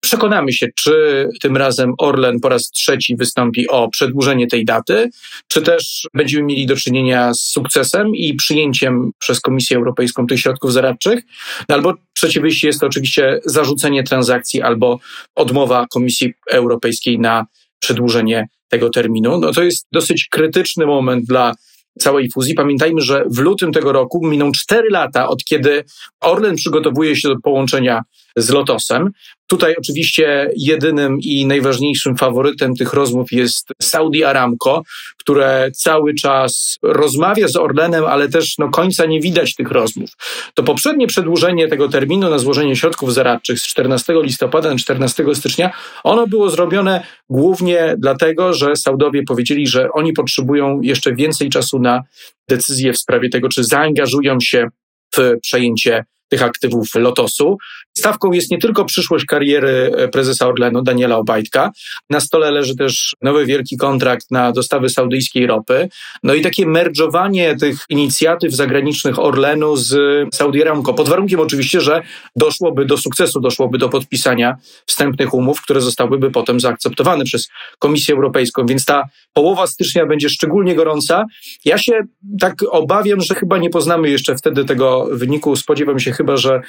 Przekonamy 0.00 0.52
się, 0.52 0.66
czy 0.74 1.28
tym 1.42 1.56
razem 1.56 1.94
Orlen 1.98 2.40
po 2.40 2.48
raz 2.48 2.70
trzeci 2.70 3.16
wystąpi 3.16 3.68
o 3.68 3.88
przedłużenie 3.88 4.46
tej 4.46 4.64
daty, 4.64 5.10
czy 5.48 5.62
też 5.62 6.08
będziemy 6.14 6.44
mieli 6.44 6.66
do 6.66 6.76
czynienia 6.76 7.34
z 7.34 7.40
sukcesem 7.40 8.14
i 8.14 8.34
przyjęciem 8.34 9.10
przez 9.18 9.40
Komisję 9.40 9.76
Europejską 9.76 10.26
tych 10.26 10.40
środków 10.40 10.72
zaradczych, 10.72 11.24
albo 11.68 11.94
trzecie 12.12 12.40
wyjście 12.40 12.66
jest 12.66 12.80
to 12.80 12.86
oczywiście 12.86 13.40
zarzucenie 13.44 14.02
transakcji 14.04 14.62
albo 14.62 14.98
odmowa 15.34 15.86
Komisji 15.90 16.34
Europejskiej 16.50 17.18
na 17.18 17.46
przedłużenie 17.78 18.48
tego 18.68 18.90
terminu. 18.90 19.38
No 19.38 19.52
to 19.52 19.62
jest 19.62 19.86
dosyć 19.92 20.28
krytyczny 20.30 20.86
moment 20.86 21.24
dla 21.24 21.54
całej 21.98 22.30
fuzji. 22.30 22.54
Pamiętajmy, 22.54 23.00
że 23.00 23.24
w 23.30 23.38
lutym 23.38 23.72
tego 23.72 23.92
roku 23.92 24.26
miną 24.26 24.52
cztery 24.52 24.90
lata 24.90 25.28
od 25.28 25.44
kiedy 25.44 25.84
Orlen 26.20 26.56
przygotowuje 26.56 27.16
się 27.16 27.28
do 27.28 27.40
połączenia 27.42 28.02
z 28.36 28.50
Lotosem. 28.50 29.10
Tutaj 29.46 29.74
oczywiście 29.78 30.50
jedynym 30.56 31.18
i 31.20 31.46
najważniejszym 31.46 32.16
faworytem 32.16 32.74
tych 32.74 32.92
rozmów 32.92 33.32
jest 33.32 33.68
Saudi 33.82 34.24
Aramco, 34.24 34.82
które 35.18 35.70
cały 35.74 36.14
czas 36.14 36.78
rozmawia 36.82 37.48
z 37.48 37.56
Orlenem, 37.56 38.04
ale 38.04 38.28
też 38.28 38.58
no, 38.58 38.68
końca 38.68 39.06
nie 39.06 39.20
widać 39.20 39.54
tych 39.54 39.70
rozmów. 39.70 40.10
To 40.54 40.62
poprzednie 40.62 41.06
przedłużenie 41.06 41.68
tego 41.68 41.88
terminu 41.88 42.30
na 42.30 42.38
złożenie 42.38 42.76
środków 42.76 43.14
zaradczych 43.14 43.60
z 43.60 43.66
14 43.66 44.14
listopada 44.22 44.70
na 44.70 44.76
14 44.76 45.24
stycznia, 45.34 45.70
ono 46.04 46.26
było 46.26 46.50
zrobione 46.50 47.06
głównie 47.30 47.94
dlatego, 47.98 48.54
że 48.54 48.76
Saudowie 48.76 49.22
powiedzieli, 49.28 49.66
że 49.66 49.92
oni 49.92 50.12
potrzebują 50.12 50.80
jeszcze 50.80 51.14
więcej 51.14 51.50
czasu 51.50 51.78
na 51.78 52.02
decyzję 52.48 52.92
w 52.92 52.98
sprawie 52.98 53.28
tego, 53.28 53.48
czy 53.48 53.64
zaangażują 53.64 54.40
się 54.40 54.68
w 55.16 55.34
przejęcie 55.42 56.04
tych 56.28 56.42
aktywów 56.42 56.88
Lotosu. 56.94 57.56
Stawką 57.98 58.32
jest 58.32 58.50
nie 58.50 58.58
tylko 58.58 58.84
przyszłość 58.84 59.24
kariery 59.24 59.92
e, 59.96 60.08
prezesa 60.08 60.46
Orlenu, 60.46 60.82
Daniela 60.82 61.16
Obajtka. 61.16 61.70
Na 62.10 62.20
stole 62.20 62.50
leży 62.50 62.76
też 62.76 63.14
nowy 63.22 63.46
wielki 63.46 63.76
kontrakt 63.76 64.30
na 64.30 64.52
dostawy 64.52 64.88
saudyjskiej 64.88 65.46
ropy. 65.46 65.88
No 66.22 66.34
i 66.34 66.42
takie 66.42 66.66
merdżowanie 66.66 67.56
tych 67.56 67.84
inicjatyw 67.88 68.54
zagranicznych 68.54 69.18
Orlenu 69.18 69.76
z 69.76 69.94
Saudi 70.34 70.62
Aramco. 70.62 70.94
Pod 70.94 71.08
warunkiem 71.08 71.40
oczywiście, 71.40 71.80
że 71.80 72.02
doszłoby 72.36 72.84
do 72.84 72.98
sukcesu, 72.98 73.40
doszłoby 73.40 73.78
do 73.78 73.88
podpisania 73.88 74.56
wstępnych 74.86 75.34
umów, 75.34 75.62
które 75.62 75.80
zostałyby 75.80 76.30
potem 76.30 76.60
zaakceptowane 76.60 77.24
przez 77.24 77.48
Komisję 77.78 78.14
Europejską. 78.14 78.66
Więc 78.66 78.84
ta 78.84 79.02
połowa 79.32 79.66
stycznia 79.66 80.06
będzie 80.06 80.28
szczególnie 80.28 80.74
gorąca. 80.74 81.24
Ja 81.64 81.78
się 81.78 82.00
tak 82.40 82.54
obawiam, 82.70 83.20
że 83.20 83.34
chyba 83.34 83.58
nie 83.58 83.70
poznamy 83.70 84.10
jeszcze 84.10 84.36
wtedy 84.36 84.64
tego 84.64 85.08
wyniku. 85.12 85.56
Spodziewam 85.56 85.98
się 85.98 86.12
chyba, 86.16 86.36
że 86.36 86.60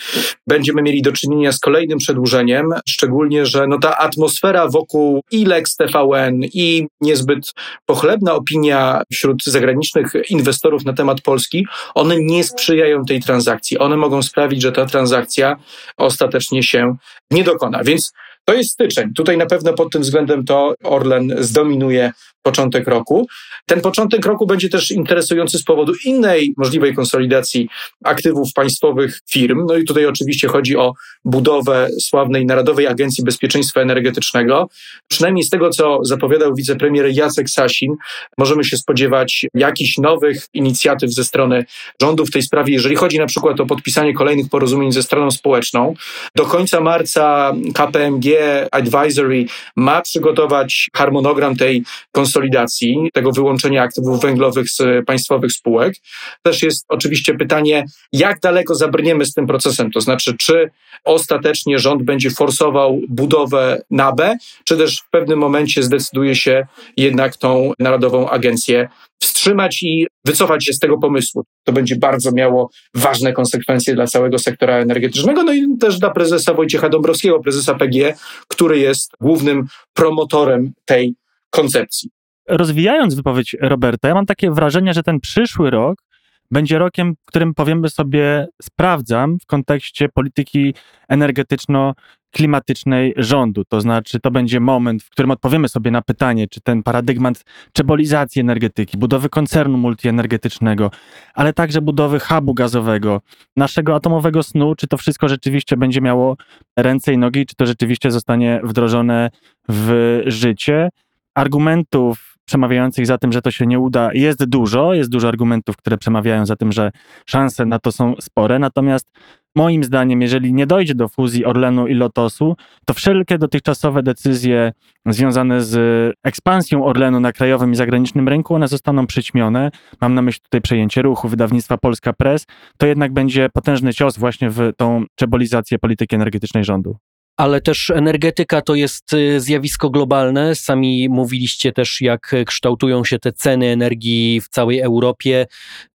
będziemy 0.48 0.82
mieli 0.82 1.02
do 1.02 1.12
czynienia 1.12 1.52
z 1.52 1.60
kolejnym 1.60 1.98
przedłużeniem, 1.98 2.70
szczególnie, 2.90 3.46
że 3.46 3.68
no 3.68 3.80
ta 3.80 3.98
atmosfera 3.98 4.68
wokół 4.68 5.22
i 5.32 5.46
Lex 5.46 5.76
TVN 5.76 6.44
i 6.44 6.88
niezbyt 7.02 7.54
pochlebna 7.86 8.34
opinia 8.34 9.02
wśród 9.12 9.44
zagranicznych 9.44 10.14
inwestorów 10.30 10.86
na 10.86 10.94
temat 10.94 11.22
Polski, 11.22 11.68
one 11.96 12.16
nie 12.20 12.44
sprzyjają 12.44 13.06
tej 13.06 13.22
transakcji. 13.22 13.80
One 13.80 13.98
mogą 13.98 14.22
sprawić, 14.22 14.62
że 14.62 14.72
ta 14.72 14.86
transakcja 14.86 15.58
ostatecznie 15.98 16.64
się 16.64 16.96
nie 17.32 17.44
dokona. 17.44 17.84
Więc 17.84 18.14
to 18.48 18.54
jest 18.54 18.72
styczeń. 18.72 19.14
Tutaj 19.14 19.38
na 19.38 19.46
pewno 19.46 19.74
pod 19.74 19.92
tym 19.92 20.02
względem 20.02 20.46
to 20.46 20.76
Orlen 20.84 21.36
zdominuje 21.40 22.12
początek 22.48 22.88
roku. 22.88 23.28
Ten 23.66 23.82
początek 23.82 24.26
roku 24.26 24.48
będzie 24.48 24.70
też 24.70 24.92
interesujący 24.92 25.58
z 25.58 25.64
powodu 25.64 25.94
innej 26.06 26.54
możliwej 26.58 26.96
konsolidacji 26.96 27.70
aktywów 28.04 28.54
państwowych 28.54 29.22
firm. 29.32 29.66
No 29.68 29.76
i 29.76 29.86
tutaj 29.86 30.06
oczywiście 30.06 30.48
chodzi 30.48 30.78
o 30.78 30.94
budowę 31.26 31.90
sławnej 32.02 32.46
Narodowej 32.46 32.88
Agencji 32.88 33.24
Bezpieczeństwa 33.24 33.82
Energetycznego. 33.82 34.70
Przynajmniej 35.08 35.44
z 35.44 35.50
tego, 35.50 35.70
co 35.70 36.00
zapowiadał 36.04 36.56
wicepremier 36.56 37.06
Jacek 37.14 37.50
Sasin, 37.50 37.96
możemy 38.38 38.64
się 38.64 38.78
spodziewać 38.78 39.46
jakichś 39.54 39.98
nowych 39.98 40.46
inicjatyw 40.54 41.14
ze 41.14 41.24
strony 41.24 41.66
rządu 42.02 42.26
w 42.26 42.32
tej 42.32 42.42
sprawie, 42.42 42.74
jeżeli 42.74 42.96
chodzi 42.96 43.20
na 43.20 43.26
przykład 43.26 43.60
o 43.60 43.66
podpisanie 43.66 44.14
kolejnych 44.14 44.50
porozumień 44.50 44.92
ze 44.92 45.04
stroną 45.04 45.32
społeczną. 45.32 45.94
Do 46.36 46.46
końca 46.46 46.82
marca 46.82 47.54
KPMG 47.74 48.37
Advisory 48.72 49.46
ma 49.76 50.02
przygotować 50.02 50.90
harmonogram 50.96 51.56
tej 51.56 51.84
konsolidacji, 52.12 53.10
tego 53.14 53.32
wyłączenia 53.32 53.84
aktywów 53.84 54.22
węglowych 54.22 54.70
z 54.70 55.06
państwowych 55.06 55.52
spółek. 55.52 55.94
Też 56.42 56.64
jest 56.64 56.86
oczywiście 56.90 57.34
pytanie, 57.34 57.86
jak 58.14 58.40
daleko 58.40 58.76
zabrniemy 58.76 59.26
z 59.26 59.34
tym 59.34 59.48
procesem, 59.48 59.92
to 59.92 60.02
znaczy, 60.02 60.36
czy 60.40 60.70
ostatecznie 61.04 61.80
rząd 61.80 62.04
będzie 62.04 62.30
forsował 62.30 63.02
budowę 63.10 63.82
NABE, 63.92 64.36
czy 64.64 64.78
też 64.78 65.00
w 65.00 65.10
pewnym 65.10 65.40
momencie 65.40 65.84
zdecyduje 65.84 66.36
się 66.36 66.68
jednak 66.98 67.38
tą 67.38 67.72
Narodową 67.80 68.30
Agencję 68.30 68.90
wstrzymać 69.20 69.84
i 69.84 70.08
wycofać 70.26 70.66
się 70.66 70.74
z 70.74 70.80
tego 70.80 70.98
pomysłu. 70.98 71.44
To 71.64 71.74
będzie 71.74 71.96
bardzo 71.96 72.32
miało 72.32 72.70
ważne 72.94 73.34
konsekwencje 73.34 73.96
dla 73.96 74.08
całego 74.08 74.40
sektora 74.40 74.76
energetycznego, 74.76 75.44
no 75.44 75.54
i 75.54 75.78
też 75.80 76.00
dla 76.00 76.10
prezesa 76.10 76.54
Wojciecha 76.54 76.90
Dąbrowskiego, 76.90 77.40
prezesa 77.40 77.76
PGE, 77.76 78.14
który 78.48 78.80
jest 78.80 79.12
głównym 79.22 79.68
promotorem 79.94 80.72
tej 80.86 81.16
koncepcji. 81.50 82.10
Rozwijając 82.48 83.16
wypowiedź 83.16 83.56
Roberta, 83.62 84.08
ja 84.08 84.14
mam 84.14 84.26
takie 84.26 84.52
wrażenie, 84.52 84.94
że 84.94 85.04
ten 85.04 85.20
przyszły 85.20 85.70
rok 85.70 86.07
będzie 86.52 86.80
rokiem, 86.80 87.14
w 87.14 87.26
którym 87.26 87.54
powiemy 87.54 87.90
sobie, 87.90 88.48
sprawdzam 88.62 89.40
w 89.40 89.46
kontekście 89.46 90.10
polityki 90.10 90.74
energetyczno-klimatycznej 91.10 93.14
rządu. 93.18 93.66
To 93.66 93.82
znaczy, 93.82 94.20
to 94.20 94.32
będzie 94.32 94.60
moment, 94.60 95.04
w 95.04 95.10
którym 95.10 95.32
odpowiemy 95.32 95.70
sobie 95.70 95.92
na 95.92 96.02
pytanie, 96.02 96.48
czy 96.48 96.62
ten 96.62 96.84
paradygmat 96.84 97.44
czebolizacji 97.74 98.42
energetyki, 98.42 98.98
budowy 98.98 99.30
koncernu 99.30 99.78
multienergetycznego, 99.78 100.92
ale 101.34 101.54
także 101.54 101.82
budowy 101.82 102.20
hubu 102.20 102.54
gazowego, 102.54 103.22
naszego 103.58 103.96
atomowego 103.96 104.44
snu, 104.44 104.76
czy 104.76 104.88
to 104.88 104.98
wszystko 104.98 105.30
rzeczywiście 105.30 105.78
będzie 105.78 106.02
miało 106.02 106.38
ręce 106.78 107.14
i 107.14 107.18
nogi, 107.18 107.46
czy 107.46 107.56
to 107.56 107.66
rzeczywiście 107.66 108.12
zostanie 108.12 108.62
wdrożone 108.64 109.30
w 109.70 110.22
życie. 110.26 110.90
Argumentów 111.36 112.37
przemawiających 112.48 113.06
za 113.06 113.18
tym, 113.18 113.32
że 113.32 113.42
to 113.42 113.52
się 113.52 113.68
nie 113.68 113.80
uda, 113.80 114.10
jest 114.14 114.46
dużo. 114.46 114.94
Jest 114.94 115.10
dużo 115.10 115.28
argumentów, 115.28 115.78
które 115.78 115.98
przemawiają 115.98 116.46
za 116.46 116.56
tym, 116.56 116.72
że 116.72 116.92
szanse 117.26 117.66
na 117.66 117.80
to 117.80 117.92
są 117.92 118.14
spore. 118.20 118.60
Natomiast 118.60 119.12
moim 119.56 119.84
zdaniem, 119.84 120.22
jeżeli 120.22 120.54
nie 120.54 120.68
dojdzie 120.68 120.96
do 120.96 121.08
fuzji 121.08 121.46
Orlenu 121.46 121.88
i 121.88 121.94
Lotosu, 121.94 122.56
to 122.86 122.94
wszelkie 122.94 123.38
dotychczasowe 123.38 124.04
decyzje 124.04 124.74
związane 125.06 125.62
z 125.62 126.14
ekspansją 126.24 126.86
Orlenu 126.86 127.20
na 127.20 127.32
krajowym 127.32 127.72
i 127.72 127.76
zagranicznym 127.76 128.28
rynku, 128.28 128.56
one 128.56 128.68
zostaną 128.68 129.08
przyćmione. 129.08 129.72
Mam 130.02 130.14
na 130.14 130.22
myśli 130.22 130.42
tutaj 130.44 130.62
przejęcie 130.62 131.02
ruchu 131.02 131.28
wydawnictwa 131.28 131.78
Polska 131.78 132.14
Press. 132.14 132.46
To 132.78 132.88
jednak 132.88 133.14
będzie 133.14 133.50
potężny 133.50 133.94
cios 133.94 134.18
właśnie 134.18 134.50
w 134.50 134.72
tą 134.78 135.04
czebolizację 135.16 135.80
polityki 135.80 136.16
energetycznej 136.16 136.64
rządu. 136.64 136.98
Ale 137.38 137.62
też 137.62 137.90
energetyka 137.90 138.62
to 138.62 138.76
jest 138.76 139.14
y, 139.14 139.42
zjawisko 139.42 139.90
globalne. 139.90 140.56
Sami 140.56 141.10
mówiliście 141.10 141.72
też, 141.72 142.02
jak 142.02 142.36
kształtują 142.46 143.04
się 143.06 143.20
te 143.20 143.32
ceny 143.32 143.66
energii 143.68 144.42
w 144.42 144.50
całej 144.50 144.80
Europie, 144.80 145.46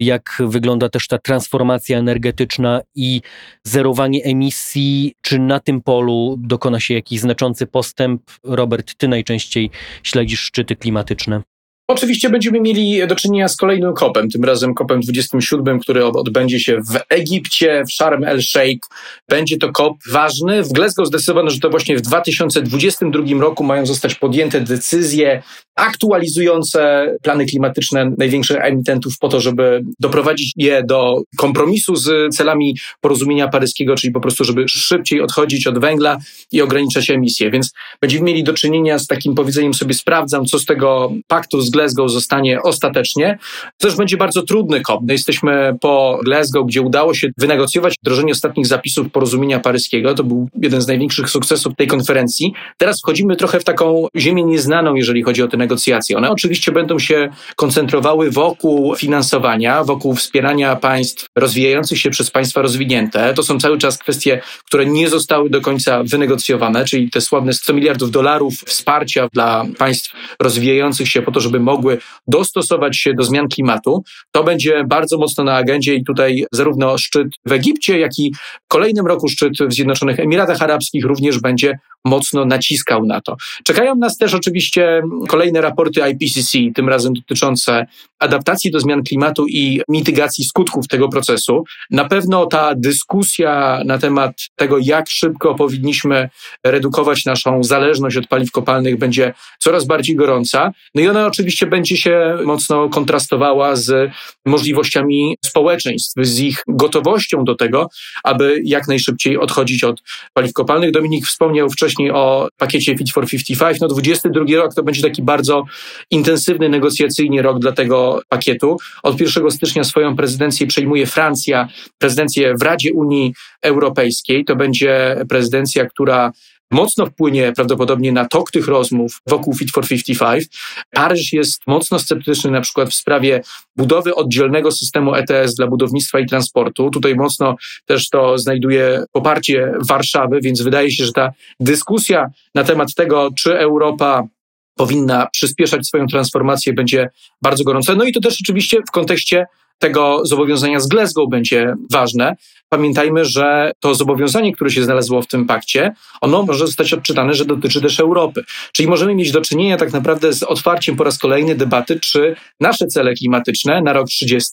jak 0.00 0.42
wygląda 0.46 0.88
też 0.88 1.06
ta 1.06 1.18
transformacja 1.18 1.98
energetyczna 1.98 2.80
i 2.94 3.20
zerowanie 3.64 4.24
emisji. 4.24 5.14
Czy 5.20 5.38
na 5.38 5.60
tym 5.60 5.80
polu 5.80 6.36
dokona 6.38 6.80
się 6.80 6.94
jakiś 6.94 7.20
znaczący 7.20 7.66
postęp? 7.66 8.22
Robert, 8.44 8.94
ty 8.94 9.08
najczęściej 9.08 9.70
śledzisz 10.02 10.40
szczyty 10.40 10.76
klimatyczne. 10.76 11.42
Oczywiście 11.90 12.30
będziemy 12.30 12.60
mieli 12.60 13.06
do 13.06 13.16
czynienia 13.16 13.48
z 13.48 13.56
kolejnym 13.56 13.94
kopem, 13.94 14.30
tym 14.30 14.44
razem 14.44 14.74
kopem 14.74 15.00
27, 15.00 15.80
który 15.80 16.04
odbędzie 16.04 16.60
się 16.60 16.76
w 16.76 17.00
Egipcie, 17.08 17.84
w 17.88 17.92
Sharm 17.92 18.24
el-Sheikh. 18.24 18.88
Będzie 19.28 19.56
to 19.56 19.72
kop 19.72 19.96
ważny. 20.12 20.62
W 20.62 20.72
Glasgow 20.72 21.06
zdecydowano, 21.06 21.50
że 21.50 21.60
to 21.60 21.70
właśnie 21.70 21.96
w 21.96 22.00
2022 22.00 23.40
roku 23.40 23.64
mają 23.64 23.86
zostać 23.86 24.14
podjęte 24.14 24.60
decyzje 24.60 25.42
aktualizujące 25.78 27.06
plany 27.22 27.46
klimatyczne 27.46 28.10
największych 28.18 28.56
emitentów 28.60 29.18
po 29.18 29.28
to, 29.28 29.40
żeby 29.40 29.82
doprowadzić 30.00 30.52
je 30.56 30.82
do 30.84 31.22
kompromisu 31.36 31.96
z 31.96 32.36
celami 32.36 32.76
porozumienia 33.00 33.48
paryskiego, 33.48 33.96
czyli 33.96 34.12
po 34.12 34.20
prostu, 34.20 34.44
żeby 34.44 34.68
szybciej 34.68 35.20
odchodzić 35.20 35.66
od 35.66 35.78
węgla 35.78 36.18
i 36.52 36.62
ograniczać 36.62 37.10
emisję. 37.10 37.50
Więc 37.50 37.72
będziemy 38.00 38.24
mieli 38.24 38.44
do 38.44 38.52
czynienia 38.52 38.98
z 38.98 39.06
takim 39.06 39.34
powiedzeniem 39.34 39.74
sobie 39.74 39.94
sprawdzam, 39.94 40.46
co 40.46 40.58
z 40.58 40.64
tego 40.64 41.12
paktu 41.26 41.60
z 41.60 41.70
Glasgow 41.78 42.10
zostanie 42.10 42.62
ostatecznie. 42.62 43.38
To 43.78 43.88
też 43.88 43.96
będzie 43.96 44.16
bardzo 44.16 44.42
trudny 44.42 44.80
kop. 44.80 45.00
No 45.06 45.12
jesteśmy 45.12 45.76
po 45.80 46.20
Glasgow, 46.24 46.66
gdzie 46.66 46.82
udało 46.82 47.14
się 47.14 47.28
wynegocjować 47.38 47.94
wdrożenie 48.02 48.32
ostatnich 48.32 48.66
zapisów 48.66 49.10
porozumienia 49.12 49.60
paryskiego. 49.60 50.14
To 50.14 50.24
był 50.24 50.48
jeden 50.62 50.80
z 50.80 50.86
największych 50.86 51.30
sukcesów 51.30 51.76
tej 51.76 51.86
konferencji. 51.86 52.52
Teraz 52.76 53.00
wchodzimy 53.00 53.36
trochę 53.36 53.60
w 53.60 53.64
taką 53.64 54.06
ziemię 54.16 54.44
nieznaną, 54.44 54.94
jeżeli 54.94 55.22
chodzi 55.22 55.42
o 55.42 55.48
te 55.48 55.56
negocjacje. 55.56 56.16
One 56.16 56.30
oczywiście 56.30 56.72
będą 56.72 56.98
się 56.98 57.28
koncentrowały 57.56 58.30
wokół 58.30 58.96
finansowania, 58.96 59.84
wokół 59.84 60.14
wspierania 60.14 60.76
państw 60.76 61.26
rozwijających 61.36 61.98
się 61.98 62.10
przez 62.10 62.30
państwa 62.30 62.62
rozwinięte. 62.62 63.34
To 63.34 63.42
są 63.42 63.60
cały 63.60 63.78
czas 63.78 63.98
kwestie, 63.98 64.40
które 64.64 64.86
nie 64.86 65.08
zostały 65.08 65.50
do 65.50 65.60
końca 65.60 66.02
wynegocjowane, 66.04 66.84
czyli 66.84 67.10
te 67.10 67.20
sławne 67.20 67.52
100 67.52 67.74
miliardów 67.74 68.10
dolarów 68.10 68.54
wsparcia 68.66 69.28
dla 69.32 69.64
państw 69.78 70.14
rozwijających 70.40 71.08
się 71.08 71.22
po 71.22 71.32
to, 71.32 71.40
żeby 71.40 71.60
mogły 71.68 71.98
dostosować 72.26 72.96
się 72.96 73.14
do 73.14 73.24
zmian 73.24 73.48
klimatu. 73.48 74.02
To 74.32 74.44
będzie 74.44 74.84
bardzo 74.84 75.18
mocno 75.18 75.44
na 75.44 75.54
agendzie 75.54 75.94
i 75.94 76.04
tutaj 76.04 76.44
zarówno 76.52 76.98
szczyt 76.98 77.28
w 77.46 77.52
Egipcie, 77.52 77.98
jak 77.98 78.18
i 78.18 78.32
w 78.64 78.68
kolejnym 78.68 79.06
roku 79.06 79.28
szczyt 79.28 79.52
w 79.60 79.72
Zjednoczonych 79.72 80.20
Emiratach 80.20 80.62
Arabskich 80.62 81.04
również 81.04 81.38
będzie 81.38 81.78
mocno 82.04 82.44
naciskał 82.44 83.04
na 83.06 83.20
to. 83.20 83.36
Czekają 83.64 83.94
nas 83.94 84.16
też 84.16 84.34
oczywiście 84.34 85.02
kolejne 85.28 85.60
raporty 85.60 86.00
IPCC, 86.10 86.58
tym 86.74 86.88
razem 86.88 87.12
dotyczące 87.12 87.86
adaptacji 88.18 88.70
do 88.70 88.80
zmian 88.80 89.02
klimatu 89.02 89.46
i 89.46 89.80
mitygacji 89.88 90.44
skutków 90.44 90.88
tego 90.88 91.08
procesu. 91.08 91.64
Na 91.90 92.04
pewno 92.04 92.46
ta 92.46 92.74
dyskusja 92.74 93.82
na 93.84 93.98
temat 93.98 94.32
tego, 94.56 94.78
jak 94.78 95.10
szybko 95.10 95.54
powinniśmy 95.54 96.28
redukować 96.64 97.24
naszą 97.24 97.64
zależność 97.64 98.16
od 98.16 98.26
paliw 98.26 98.50
kopalnych, 98.50 98.98
będzie 98.98 99.34
coraz 99.58 99.86
bardziej 99.86 100.16
gorąca. 100.16 100.72
No 100.94 101.02
i 101.02 101.08
ona 101.08 101.26
oczywiście 101.26 101.57
będzie 101.66 101.96
się 101.96 102.38
mocno 102.44 102.88
kontrastowała 102.88 103.76
z 103.76 104.10
możliwościami 104.46 105.36
społeczeństw, 105.44 106.14
z 106.20 106.40
ich 106.40 106.62
gotowością 106.68 107.44
do 107.44 107.54
tego, 107.54 107.88
aby 108.24 108.60
jak 108.64 108.88
najszybciej 108.88 109.38
odchodzić 109.38 109.84
od 109.84 110.02
paliw 110.32 110.52
kopalnych. 110.52 110.90
Dominik 110.90 111.26
wspomniał 111.26 111.70
wcześniej 111.70 112.10
o 112.10 112.48
pakiecie 112.56 112.96
Fit 112.96 113.12
for 113.12 113.26
55. 113.26 113.80
No 113.80 113.88
22 113.88 114.44
rok 114.56 114.74
to 114.74 114.82
będzie 114.82 115.02
taki 115.02 115.22
bardzo 115.22 115.64
intensywny 116.10 116.68
negocjacyjnie 116.68 117.42
rok 117.42 117.58
dla 117.58 117.72
tego 117.72 118.20
pakietu. 118.28 118.76
Od 119.02 119.20
1 119.20 119.50
stycznia 119.50 119.84
swoją 119.84 120.16
prezydencję 120.16 120.66
przejmuje 120.66 121.06
Francja, 121.06 121.68
prezydencję 121.98 122.54
w 122.60 122.62
Radzie 122.62 122.92
Unii 122.92 123.34
Europejskiej. 123.62 124.44
To 124.44 124.56
będzie 124.56 125.16
prezydencja, 125.28 125.86
która 125.86 126.32
mocno 126.70 127.06
wpłynie 127.06 127.52
prawdopodobnie 127.52 128.12
na 128.12 128.24
tok 128.24 128.50
tych 128.50 128.68
rozmów 128.68 129.20
wokół 129.26 129.54
Fit 129.54 129.70
for 129.70 129.88
55. 129.88 130.46
Paryż 130.90 131.32
jest 131.32 131.62
mocno 131.66 131.98
sceptyczny 131.98 132.50
na 132.50 132.60
przykład 132.60 132.88
w 132.88 132.94
sprawie 132.94 133.42
budowy 133.76 134.14
oddzielnego 134.14 134.70
systemu 134.70 135.14
ETS 135.14 135.54
dla 135.54 135.66
budownictwa 135.66 136.20
i 136.20 136.26
transportu. 136.26 136.90
Tutaj 136.90 137.14
mocno 137.14 137.56
też 137.86 138.08
to 138.08 138.38
znajduje 138.38 139.04
poparcie 139.12 139.72
Warszawy, 139.88 140.40
więc 140.40 140.62
wydaje 140.62 140.90
się, 140.90 141.04
że 141.04 141.12
ta 141.12 141.32
dyskusja 141.60 142.30
na 142.54 142.64
temat 142.64 142.94
tego, 142.94 143.30
czy 143.38 143.58
Europa 143.58 144.26
powinna 144.74 145.26
przyspieszać 145.32 145.86
swoją 145.86 146.06
transformację, 146.06 146.72
będzie 146.72 147.10
bardzo 147.42 147.64
gorąca. 147.64 147.94
No 147.94 148.04
i 148.04 148.12
to 148.12 148.20
też 148.20 148.38
oczywiście 148.44 148.78
w 148.88 148.90
kontekście 148.90 149.46
tego 149.78 150.20
zobowiązania 150.26 150.80
z 150.80 150.88
Glasgow 150.88 151.28
będzie 151.30 151.74
ważne. 151.90 152.36
Pamiętajmy, 152.68 153.24
że 153.24 153.72
to 153.80 153.94
zobowiązanie, 153.94 154.52
które 154.52 154.70
się 154.70 154.84
znalazło 154.84 155.22
w 155.22 155.26
tym 155.26 155.46
pakcie, 155.46 155.92
ono 156.20 156.42
może 156.42 156.66
zostać 156.66 156.92
odczytane, 156.92 157.34
że 157.34 157.44
dotyczy 157.44 157.80
też 157.80 158.00
Europy. 158.00 158.44
Czyli 158.72 158.88
możemy 158.88 159.14
mieć 159.14 159.32
do 159.32 159.40
czynienia 159.40 159.76
tak 159.76 159.92
naprawdę 159.92 160.32
z 160.32 160.42
otwarciem 160.42 160.96
po 160.96 161.04
raz 161.04 161.18
kolejny 161.18 161.54
debaty, 161.54 162.00
czy 162.00 162.36
nasze 162.60 162.86
cele 162.86 163.14
klimatyczne 163.14 163.82
na 163.82 163.92
rok 163.92 164.08
30, 164.08 164.50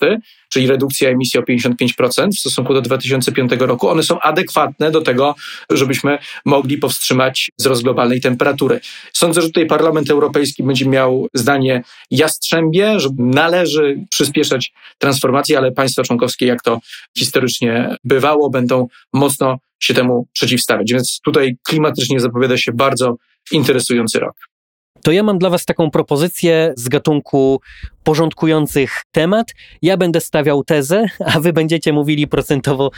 czyli 0.49 0.67
redukcja 0.67 1.09
emisji 1.09 1.39
o 1.39 1.43
55% 1.43 2.31
w 2.31 2.39
stosunku 2.39 2.73
do 2.73 2.81
2005 2.81 3.51
roku, 3.59 3.89
one 3.89 4.03
są 4.03 4.19
adekwatne 4.19 4.91
do 4.91 5.01
tego, 5.01 5.35
żebyśmy 5.69 6.17
mogli 6.45 6.77
powstrzymać 6.77 7.51
wzrost 7.59 7.83
globalnej 7.83 8.21
temperatury. 8.21 8.79
Sądzę, 9.13 9.41
że 9.41 9.47
tutaj 9.47 9.65
Parlament 9.65 10.09
Europejski 10.09 10.63
będzie 10.63 10.85
miał 10.85 11.27
zdanie 11.33 11.83
jastrzębie, 12.11 12.99
że 12.99 13.09
należy 13.17 14.05
przyspieszać 14.09 14.73
transformację, 14.97 15.57
ale 15.57 15.71
państwa 15.71 16.03
członkowskie, 16.03 16.45
jak 16.45 16.61
to 16.61 16.79
historycznie 17.17 17.97
bywało, 18.05 18.49
będą 18.49 18.87
mocno 19.13 19.57
się 19.79 19.93
temu 19.93 20.27
przeciwstawiać. 20.33 20.91
Więc 20.91 21.19
tutaj 21.23 21.57
klimatycznie 21.63 22.19
zapowiada 22.19 22.57
się 22.57 22.71
bardzo 22.73 23.15
interesujący 23.51 24.19
rok. 24.19 24.35
To 25.05 25.11
ja 25.11 25.23
mam 25.23 25.37
dla 25.37 25.49
Was 25.49 25.65
taką 25.65 25.91
propozycję 25.91 26.73
z 26.77 26.89
gatunku 26.89 27.61
porządkujących 28.03 29.03
temat. 29.11 29.53
Ja 29.81 29.97
będę 29.97 30.21
stawiał 30.21 30.63
tezę, 30.63 31.05
a 31.33 31.39
Wy 31.39 31.53
będziecie 31.53 31.93
mówili 31.93 32.27
procentowo, 32.27 32.91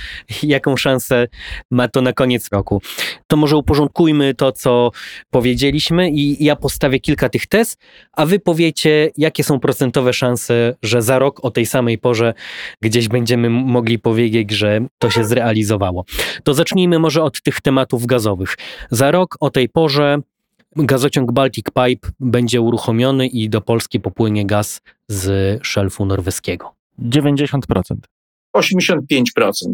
jaką 0.43 0.77
szansę 0.77 1.27
ma 1.71 1.87
to 1.87 2.01
na 2.01 2.13
koniec 2.13 2.49
roku. 2.51 2.81
To 3.27 3.37
może 3.37 3.57
uporządkujmy 3.57 4.33
to, 4.33 4.51
co 4.51 4.91
powiedzieliśmy, 5.29 6.09
i 6.09 6.43
ja 6.43 6.55
postawię 6.55 6.99
kilka 6.99 7.29
tych 7.29 7.47
tez, 7.47 7.77
a 8.13 8.25
Wy 8.25 8.39
powiecie, 8.39 9.11
jakie 9.17 9.43
są 9.43 9.59
procentowe 9.59 10.13
szanse, 10.13 10.75
że 10.83 11.01
za 11.01 11.19
rok 11.19 11.45
o 11.45 11.51
tej 11.51 11.65
samej 11.65 11.97
porze 11.97 12.33
gdzieś 12.81 13.07
będziemy 13.07 13.49
mogli 13.49 13.99
powiedzieć, 13.99 14.51
że 14.51 14.79
to 14.97 15.09
się 15.09 15.25
zrealizowało. 15.25 16.05
To 16.43 16.53
zacznijmy 16.53 16.99
może 16.99 17.23
od 17.23 17.41
tych 17.41 17.61
tematów 17.61 18.05
gazowych. 18.05 18.57
Za 18.91 19.11
rok 19.11 19.37
o 19.39 19.49
tej 19.49 19.69
porze 19.69 20.19
Gazociąg 20.77 21.31
Baltic 21.31 21.65
Pipe 21.65 22.09
będzie 22.19 22.61
uruchomiony 22.61 23.27
i 23.27 23.49
do 23.49 23.61
Polski 23.61 23.99
popłynie 23.99 24.45
gaz 24.45 24.81
z 25.07 25.59
szelfu 25.65 26.05
norweskiego. 26.05 26.73
90%. 26.99 27.59
85%. 28.57 29.01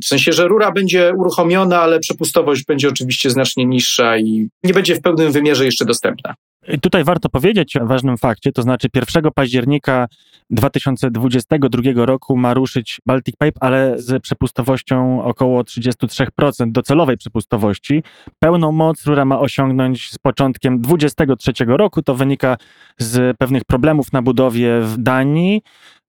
W 0.03 0.05
sensie, 0.05 0.33
że 0.33 0.47
rura 0.47 0.71
będzie 0.71 1.13
uruchomiona, 1.17 1.81
ale 1.81 1.99
przepustowość 1.99 2.65
będzie 2.65 2.89
oczywiście 2.89 3.29
znacznie 3.29 3.65
niższa 3.65 4.17
i 4.17 4.49
nie 4.63 4.73
będzie 4.73 4.95
w 4.95 5.01
pełnym 5.01 5.31
wymiarze 5.31 5.65
jeszcze 5.65 5.85
dostępna. 5.85 6.33
Tutaj 6.81 7.03
warto 7.03 7.29
powiedzieć 7.29 7.77
o 7.77 7.85
ważnym 7.85 8.17
fakcie, 8.17 8.51
to 8.51 8.61
znaczy 8.61 8.87
1 8.95 9.31
października 9.35 10.07
2022 10.53 12.05
roku 12.05 12.37
ma 12.37 12.53
ruszyć 12.53 13.01
Baltic 13.05 13.35
Pipe, 13.35 13.59
ale 13.59 13.93
z 13.97 14.23
przepustowością 14.23 15.23
około 15.23 15.61
33% 15.61 16.71
docelowej 16.71 17.17
przepustowości. 17.17 18.03
Pełną 18.39 18.71
moc 18.71 19.05
rura 19.05 19.25
ma 19.25 19.39
osiągnąć 19.39 20.11
z 20.11 20.17
początkiem 20.17 20.81
2023 20.81 21.51
roku. 21.67 22.01
To 22.01 22.15
wynika 22.15 22.57
z 22.97 23.37
pewnych 23.37 23.63
problemów 23.63 24.13
na 24.13 24.21
budowie 24.21 24.81
w 24.81 24.97
Danii. 24.97 25.61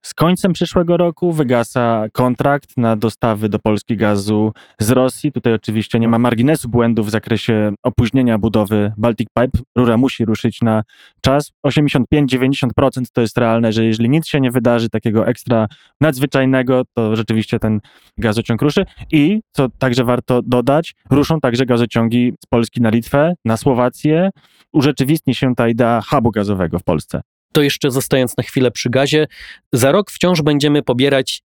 Z 0.04 0.14
końcem 0.14 0.52
przyszłego 0.52 0.96
roku 0.96 1.32
wygasa 1.32 2.06
kontrakt 2.12 2.76
na 2.76 2.96
dostawy 2.96 3.48
do 3.48 3.58
Polski 3.58 3.96
gazu 3.96 4.52
z 4.78 4.90
Rosji. 4.90 5.32
Tutaj 5.32 5.52
oczywiście 5.52 5.98
nie 5.98 6.08
ma 6.08 6.18
marginesu 6.18 6.68
błędów 6.68 7.06
w 7.06 7.10
zakresie 7.10 7.72
opóźnienia 7.82 8.38
budowy 8.38 8.92
Baltic 8.96 9.28
Pipe. 9.38 9.58
Rura 9.76 9.96
musi 9.96 10.24
ruszyć 10.24 10.62
na 10.62 10.82
czas. 11.20 11.52
85-90% 11.66 12.68
to 13.12 13.20
jest 13.20 13.38
realne, 13.38 13.72
że 13.72 13.84
jeżeli 13.84 14.10
nic 14.10 14.26
się 14.26 14.40
nie 14.40 14.50
wydarzy 14.50 14.88
takiego 14.88 15.26
ekstra 15.26 15.66
nadzwyczajnego, 16.00 16.82
to 16.94 17.16
rzeczywiście 17.16 17.58
ten 17.58 17.80
gazociąg 18.18 18.62
ruszy. 18.62 18.84
I, 19.12 19.40
co 19.52 19.68
także 19.78 20.04
warto 20.04 20.42
dodać, 20.42 20.94
ruszą 21.10 21.40
także 21.40 21.66
gazociągi 21.66 22.32
z 22.44 22.46
Polski 22.46 22.80
na 22.80 22.90
Litwę, 22.90 23.34
na 23.44 23.56
Słowację. 23.56 24.30
Urzeczywistni 24.72 25.34
się 25.34 25.54
ta 25.54 25.68
idea 25.68 26.00
hubu 26.00 26.30
gazowego 26.30 26.78
w 26.78 26.84
Polsce 26.84 27.20
to 27.54 27.62
jeszcze 27.62 27.90
zostając 27.90 28.36
na 28.36 28.44
chwilę 28.44 28.70
przy 28.70 28.90
gazie, 28.90 29.26
za 29.72 29.92
rok 29.92 30.10
wciąż 30.10 30.42
będziemy 30.42 30.82
pobierać 30.82 31.42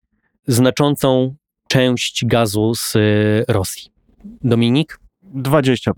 znaczącą 0.47 1.35
część 1.69 2.25
gazu 2.27 2.75
z 2.75 2.97
y, 2.97 3.45
Rosji. 3.49 3.91
Dominik? 4.25 4.99
20%. 5.35 5.91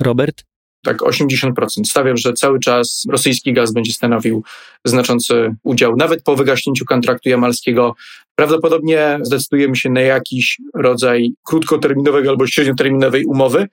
Robert? 0.00 0.44
Tak, 0.84 0.98
80%. 0.98 1.52
Stawiam, 1.84 2.16
że 2.16 2.32
cały 2.32 2.60
czas 2.60 3.04
rosyjski 3.10 3.52
gaz 3.52 3.72
będzie 3.72 3.92
stanowił 3.92 4.44
znaczący 4.84 5.54
udział. 5.62 5.96
Nawet 5.96 6.22
po 6.22 6.36
wygaśnięciu 6.36 6.84
kontraktu 6.84 7.28
jamalskiego 7.28 7.94
prawdopodobnie 8.34 9.18
zdecydujemy 9.22 9.76
się 9.76 9.90
na 9.90 10.00
jakiś 10.00 10.58
rodzaj 10.74 11.30
krótkoterminowej 11.42 12.28
albo 12.28 12.46
średnioterminowej 12.46 13.24
umowy, 13.24 13.68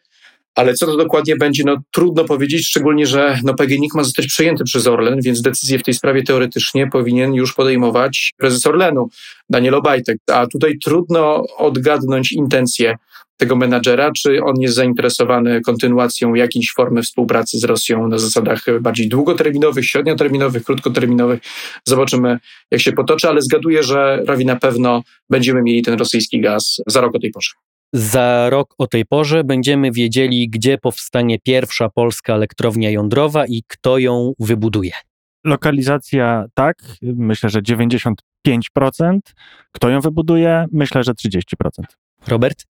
Ale 0.56 0.74
co 0.74 0.86
to 0.86 0.98
dokładnie 0.98 1.36
będzie, 1.36 1.63
no 1.66 1.78
trudno 1.92 2.24
powiedzieć, 2.24 2.68
szczególnie, 2.68 3.06
że 3.06 3.39
no, 3.44 3.54
PGNiG 3.54 3.94
ma 3.96 4.04
zostać 4.04 4.28
przejęty 4.28 4.63
przez 4.63 4.88
Orlen, 4.88 5.22
więc 5.22 5.42
decyzję 5.42 5.80
w 5.80 5.84
tej 5.84 5.94
sprawie 5.94 6.24
teoretycznie 6.24 6.88
powinien 6.88 7.34
już 7.34 7.54
podejmować 7.54 8.34
prezes 8.38 8.68
Orlenu, 8.68 9.10
Daniel 9.50 9.76
Obajtek. 9.76 10.18
A 10.32 10.48
tutaj 10.48 10.78
trudno 10.84 11.44
odgadnąć 11.58 12.32
intencje 12.32 12.96
tego 13.38 13.56
menadżera, 13.56 14.12
czy 14.18 14.44
on 14.44 14.56
jest 14.60 14.76
zainteresowany 14.76 15.62
kontynuacją 15.62 16.34
jakiejś 16.34 16.74
formy 16.76 17.02
współpracy 17.02 17.60
z 17.60 17.63
Rosją 17.63 18.08
na 18.08 18.18
zasadach 18.18 18.66
bardziej 18.82 19.10
długoterminowych, 19.10 19.86
średnioterminowych, 19.86 20.63
krótkoterminowych. 20.63 21.42
Zobaczymy, 21.86 22.39
jak 22.72 22.82
się 22.82 22.92
potoczy, 22.92 23.30
ale 23.30 23.42
zgaduję, 23.42 23.84
że 23.84 24.24
prawie 24.26 24.46
na 24.46 24.56
pewno 24.56 25.04
będziemy 25.30 25.62
mieli 25.62 25.82
ten 25.82 26.00
rosyjski 26.00 26.42
gaz 26.42 26.82
za 26.88 27.02
rok 27.02 27.16
o 27.16 27.20
tej 27.20 27.32
porze. 27.32 27.52
Za 27.93 28.49
rok 28.49 28.73
o 28.77 28.88
tej 28.88 29.06
porze 29.06 29.43
będziemy 29.43 29.91
wiedzieli, 29.91 30.49
gdzie 30.49 30.77
powstanie 30.77 31.39
pierwsza 31.39 31.89
polska 31.89 32.34
elektrownia 32.36 32.89
jądrowa 32.89 33.45
i 33.45 33.63
kto 33.67 33.97
ją 33.97 34.34
wybuduje. 34.39 34.91
Lokalizacja 35.45 36.45
tak, 36.53 36.77
myślę, 37.01 37.49
że 37.49 37.62
95%. 37.62 39.19
Kto 39.71 39.89
ją 39.89 40.01
wybuduje? 40.01 40.65
Myślę, 40.71 41.03
że 41.03 41.12
30%. 41.12 41.39
Robert? 42.27 42.65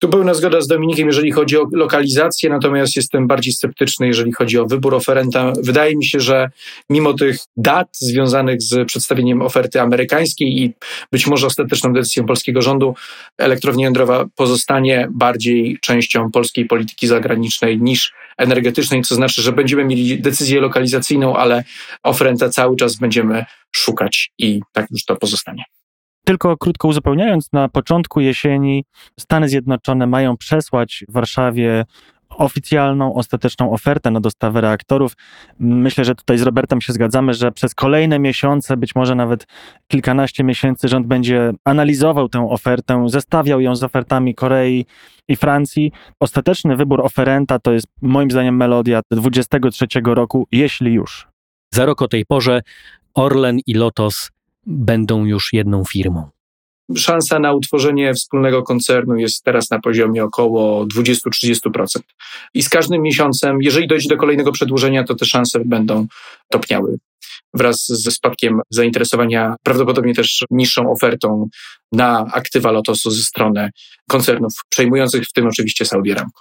Tu 0.00 0.08
pełna 0.08 0.34
zgoda 0.34 0.60
z 0.60 0.66
Dominikiem, 0.66 1.06
jeżeli 1.06 1.32
chodzi 1.32 1.56
o 1.56 1.66
lokalizację, 1.72 2.50
natomiast 2.50 2.96
jestem 2.96 3.26
bardziej 3.26 3.52
sceptyczny, 3.52 4.06
jeżeli 4.06 4.32
chodzi 4.32 4.58
o 4.58 4.66
wybór 4.66 4.94
oferenta. 4.94 5.52
Wydaje 5.62 5.96
mi 5.96 6.06
się, 6.06 6.20
że 6.20 6.50
mimo 6.90 7.14
tych 7.14 7.38
dat 7.56 7.88
związanych 7.92 8.62
z 8.62 8.88
przedstawieniem 8.88 9.42
oferty 9.42 9.80
amerykańskiej 9.80 10.62
i 10.62 10.72
być 11.12 11.26
może 11.26 11.46
ostateczną 11.46 11.92
decyzją 11.92 12.26
polskiego 12.26 12.62
rządu, 12.62 12.94
elektrownia 13.38 13.84
jądrowa 13.84 14.24
pozostanie 14.36 15.08
bardziej 15.10 15.78
częścią 15.82 16.30
polskiej 16.30 16.66
polityki 16.66 17.06
zagranicznej 17.06 17.80
niż 17.80 18.12
energetycznej, 18.36 19.02
co 19.02 19.14
znaczy, 19.14 19.42
że 19.42 19.52
będziemy 19.52 19.84
mieli 19.84 20.20
decyzję 20.20 20.60
lokalizacyjną, 20.60 21.36
ale 21.36 21.64
oferenta 22.02 22.48
cały 22.48 22.76
czas 22.76 22.96
będziemy 22.96 23.44
szukać 23.72 24.30
i 24.38 24.60
tak 24.72 24.86
już 24.90 25.04
to 25.04 25.16
pozostanie. 25.16 25.64
Tylko 26.28 26.56
krótko 26.56 26.88
uzupełniając, 26.88 27.52
na 27.52 27.68
początku 27.68 28.20
jesieni 28.20 28.84
Stany 29.20 29.48
Zjednoczone 29.48 30.06
mają 30.06 30.36
przesłać 30.36 31.04
Warszawie 31.08 31.84
oficjalną, 32.28 33.14
ostateczną 33.14 33.72
ofertę 33.72 34.10
na 34.10 34.20
dostawę 34.20 34.60
reaktorów. 34.60 35.12
Myślę, 35.58 36.04
że 36.04 36.14
tutaj 36.14 36.38
z 36.38 36.42
Robertem 36.42 36.80
się 36.80 36.92
zgadzamy, 36.92 37.34
że 37.34 37.52
przez 37.52 37.74
kolejne 37.74 38.18
miesiące, 38.18 38.76
być 38.76 38.94
może 38.94 39.14
nawet 39.14 39.46
kilkanaście 39.86 40.44
miesięcy, 40.44 40.88
rząd 40.88 41.06
będzie 41.06 41.52
analizował 41.64 42.28
tę 42.28 42.50
ofertę, 42.50 43.04
zestawiał 43.08 43.60
ją 43.60 43.76
z 43.76 43.82
ofertami 43.82 44.34
Korei 44.34 44.86
i 45.28 45.36
Francji. 45.36 45.92
Ostateczny 46.20 46.76
wybór 46.76 47.00
oferenta 47.00 47.58
to 47.58 47.72
jest 47.72 47.86
moim 48.02 48.30
zdaniem 48.30 48.56
melodia 48.56 49.00
23 49.10 49.86
roku, 50.04 50.46
jeśli 50.52 50.92
już. 50.92 51.28
Za 51.74 51.86
rok 51.86 52.02
o 52.02 52.08
tej 52.08 52.26
porze 52.26 52.62
Orlen 53.14 53.58
i 53.66 53.74
Lotos 53.74 54.37
będą 54.68 55.24
już 55.24 55.52
jedną 55.52 55.84
firmą. 55.84 56.28
Szansa 56.96 57.38
na 57.38 57.52
utworzenie 57.52 58.14
wspólnego 58.14 58.62
koncernu 58.62 59.16
jest 59.16 59.44
teraz 59.44 59.70
na 59.70 59.80
poziomie 59.80 60.24
około 60.24 60.86
20-30%. 60.86 61.86
I 62.54 62.62
z 62.62 62.68
każdym 62.68 63.02
miesiącem, 63.02 63.62
jeżeli 63.62 63.88
dojdzie 63.88 64.08
do 64.08 64.16
kolejnego 64.16 64.52
przedłużenia, 64.52 65.04
to 65.04 65.14
te 65.14 65.24
szanse 65.24 65.60
będą 65.64 66.06
topniały 66.48 66.98
wraz 67.54 67.86
ze 67.86 68.10
spadkiem 68.10 68.60
zainteresowania, 68.70 69.54
prawdopodobnie 69.62 70.14
też 70.14 70.44
niższą 70.50 70.90
ofertą 70.92 71.48
na 71.92 72.26
aktywa 72.32 72.70
Lotosu 72.70 73.10
ze 73.10 73.22
strony 73.22 73.70
koncernów 74.08 74.52
przejmujących, 74.68 75.24
w 75.24 75.32
tym 75.32 75.46
oczywiście 75.46 75.84
Saudi 75.84 76.12
Aramco. 76.12 76.40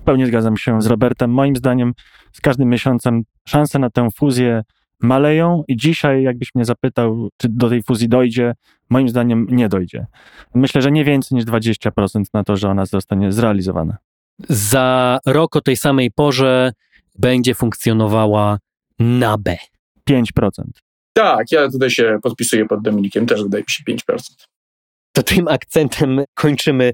W 0.00 0.02
pełni 0.04 0.26
zgadzam 0.26 0.56
się 0.56 0.82
z 0.82 0.86
Robertem. 0.86 1.30
Moim 1.30 1.56
zdaniem 1.56 1.92
z 2.32 2.40
każdym 2.40 2.68
miesiącem 2.68 3.22
szanse 3.48 3.78
na 3.78 3.90
tę 3.90 4.08
fuzję 4.16 4.62
maleją 5.00 5.64
i 5.68 5.76
dzisiaj, 5.76 6.22
jakbyś 6.22 6.54
mnie 6.54 6.64
zapytał, 6.64 7.28
czy 7.36 7.48
do 7.48 7.68
tej 7.68 7.82
fuzji 7.82 8.08
dojdzie, 8.08 8.54
moim 8.90 9.08
zdaniem 9.08 9.46
nie 9.50 9.68
dojdzie. 9.68 10.06
Myślę, 10.54 10.82
że 10.82 10.92
nie 10.92 11.04
więcej 11.04 11.36
niż 11.36 11.44
20% 11.44 12.24
na 12.34 12.44
to, 12.44 12.56
że 12.56 12.68
ona 12.68 12.86
zostanie 12.86 13.32
zrealizowana. 13.32 13.96
Za 14.48 15.18
rok 15.26 15.56
o 15.56 15.60
tej 15.60 15.76
samej 15.76 16.10
porze 16.10 16.72
będzie 17.18 17.54
funkcjonowała 17.54 18.58
NABE. 18.98 19.56
5%. 20.10 20.22
Tak, 21.12 21.52
ja 21.52 21.70
tutaj 21.70 21.90
się 21.90 22.18
podpisuję 22.22 22.66
pod 22.66 22.82
Dominikiem, 22.82 23.26
też 23.26 23.42
wydaje 23.42 23.64
mi 23.64 23.70
się 23.70 24.12
5%. 24.12 24.18
To 25.16 25.22
tym 25.22 25.48
akcentem 25.48 26.24
kończymy 26.34 26.92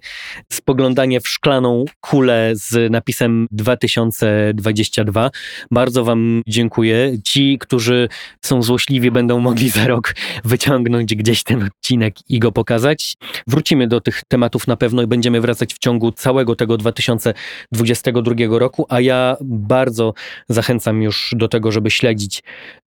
spoglądanie 0.52 1.20
w 1.20 1.28
szklaną 1.28 1.85
kulę 2.00 2.50
z 2.54 2.92
napisem 2.92 3.46
2022. 3.50 5.30
Bardzo 5.70 6.04
Wam 6.04 6.42
dziękuję. 6.46 7.12
Ci, 7.24 7.58
którzy 7.58 8.08
są 8.44 8.62
złośliwi, 8.62 9.11
będą 9.11 9.40
mogli 9.40 9.68
za 9.68 9.87
rok 9.87 10.14
wyciągnąć 10.44 11.14
gdzieś 11.14 11.42
ten 11.42 11.62
odcinek 11.62 12.14
i 12.28 12.38
go 12.38 12.52
pokazać. 12.52 13.14
Wrócimy 13.46 13.88
do 13.88 14.00
tych 14.00 14.22
tematów 14.28 14.66
na 14.66 14.76
pewno 14.76 15.02
i 15.02 15.06
będziemy 15.06 15.40
wracać 15.40 15.74
w 15.74 15.78
ciągu 15.78 16.12
całego 16.12 16.56
tego 16.56 16.76
2022 16.76 18.35
roku, 18.58 18.87
a 18.88 19.00
ja 19.00 19.37
bardzo 19.40 20.14
zachęcam 20.48 21.02
już 21.02 21.35
do 21.37 21.48
tego, 21.48 21.72
żeby 21.72 21.90
śledzić 21.90 22.42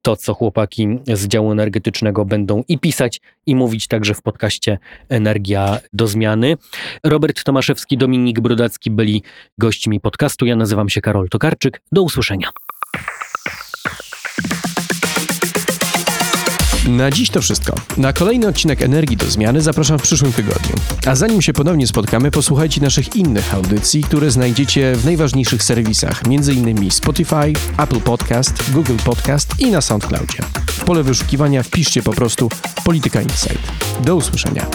to, 0.06 0.16
co 0.16 0.34
chłopaki 0.34 0.88
z 1.14 1.28
działu 1.28 1.52
energetycznego 1.52 2.26
będą 2.26 2.64
i 2.68 2.80
pisać, 2.80 3.22
i 3.46 3.56
mówić 3.56 3.88
także 3.88 4.14
w 4.14 4.22
podcaście 4.22 4.78
Energia 5.10 5.80
do 5.94 6.08
Zmiany. 6.08 6.58
Robert 7.04 7.44
Tomaszewski, 7.44 7.98
Dominik 7.98 8.40
Brodacki 8.40 8.92
byli 8.92 9.24
gośćmi 9.58 10.00
podcastu. 10.00 10.46
Ja 10.46 10.56
nazywam 10.56 10.90
się 10.90 11.02
Karol 11.02 11.30
Tokarczyk. 11.30 11.82
Do 11.92 12.02
usłyszenia. 12.02 12.50
Na 16.90 17.12
dziś 17.12 17.30
to 17.30 17.42
wszystko. 17.42 17.76
Na 17.98 18.14
kolejny 18.14 18.48
odcinek 18.48 18.82
Energii 18.82 19.18
do 19.18 19.26
Zmiany 19.26 19.62
zapraszam 19.62 20.00
w 20.00 20.02
przyszłym 20.02 20.34
tygodniu. 20.34 20.76
A 21.06 21.16
zanim 21.16 21.42
się 21.42 21.54
ponownie 21.54 21.88
spotkamy, 21.88 22.32
posłuchajcie 22.32 22.82
naszych 22.82 23.16
innych 23.16 23.54
audycji, 23.54 24.04
które 24.04 24.32
znajdziecie 24.32 24.96
w 24.96 25.06
najważniejszych 25.06 25.64
serwisach, 25.64 26.22
m.in. 26.26 26.92
Spotify, 26.92 27.54
Apple 27.78 28.00
Podcast, 28.00 28.72
Google 28.72 28.98
Podcast 29.06 29.50
i 29.60 29.72
na 29.72 29.82
SoundCloudzie. 29.82 30.38
W 30.68 30.84
pole 30.84 31.04
wyszukiwania 31.04 31.64
wpiszcie 31.64 32.04
po 32.04 32.14
prostu 32.14 32.50
Polityka 32.84 33.22
Insight. 33.22 33.72
Do 34.04 34.16
usłyszenia. 34.16 34.68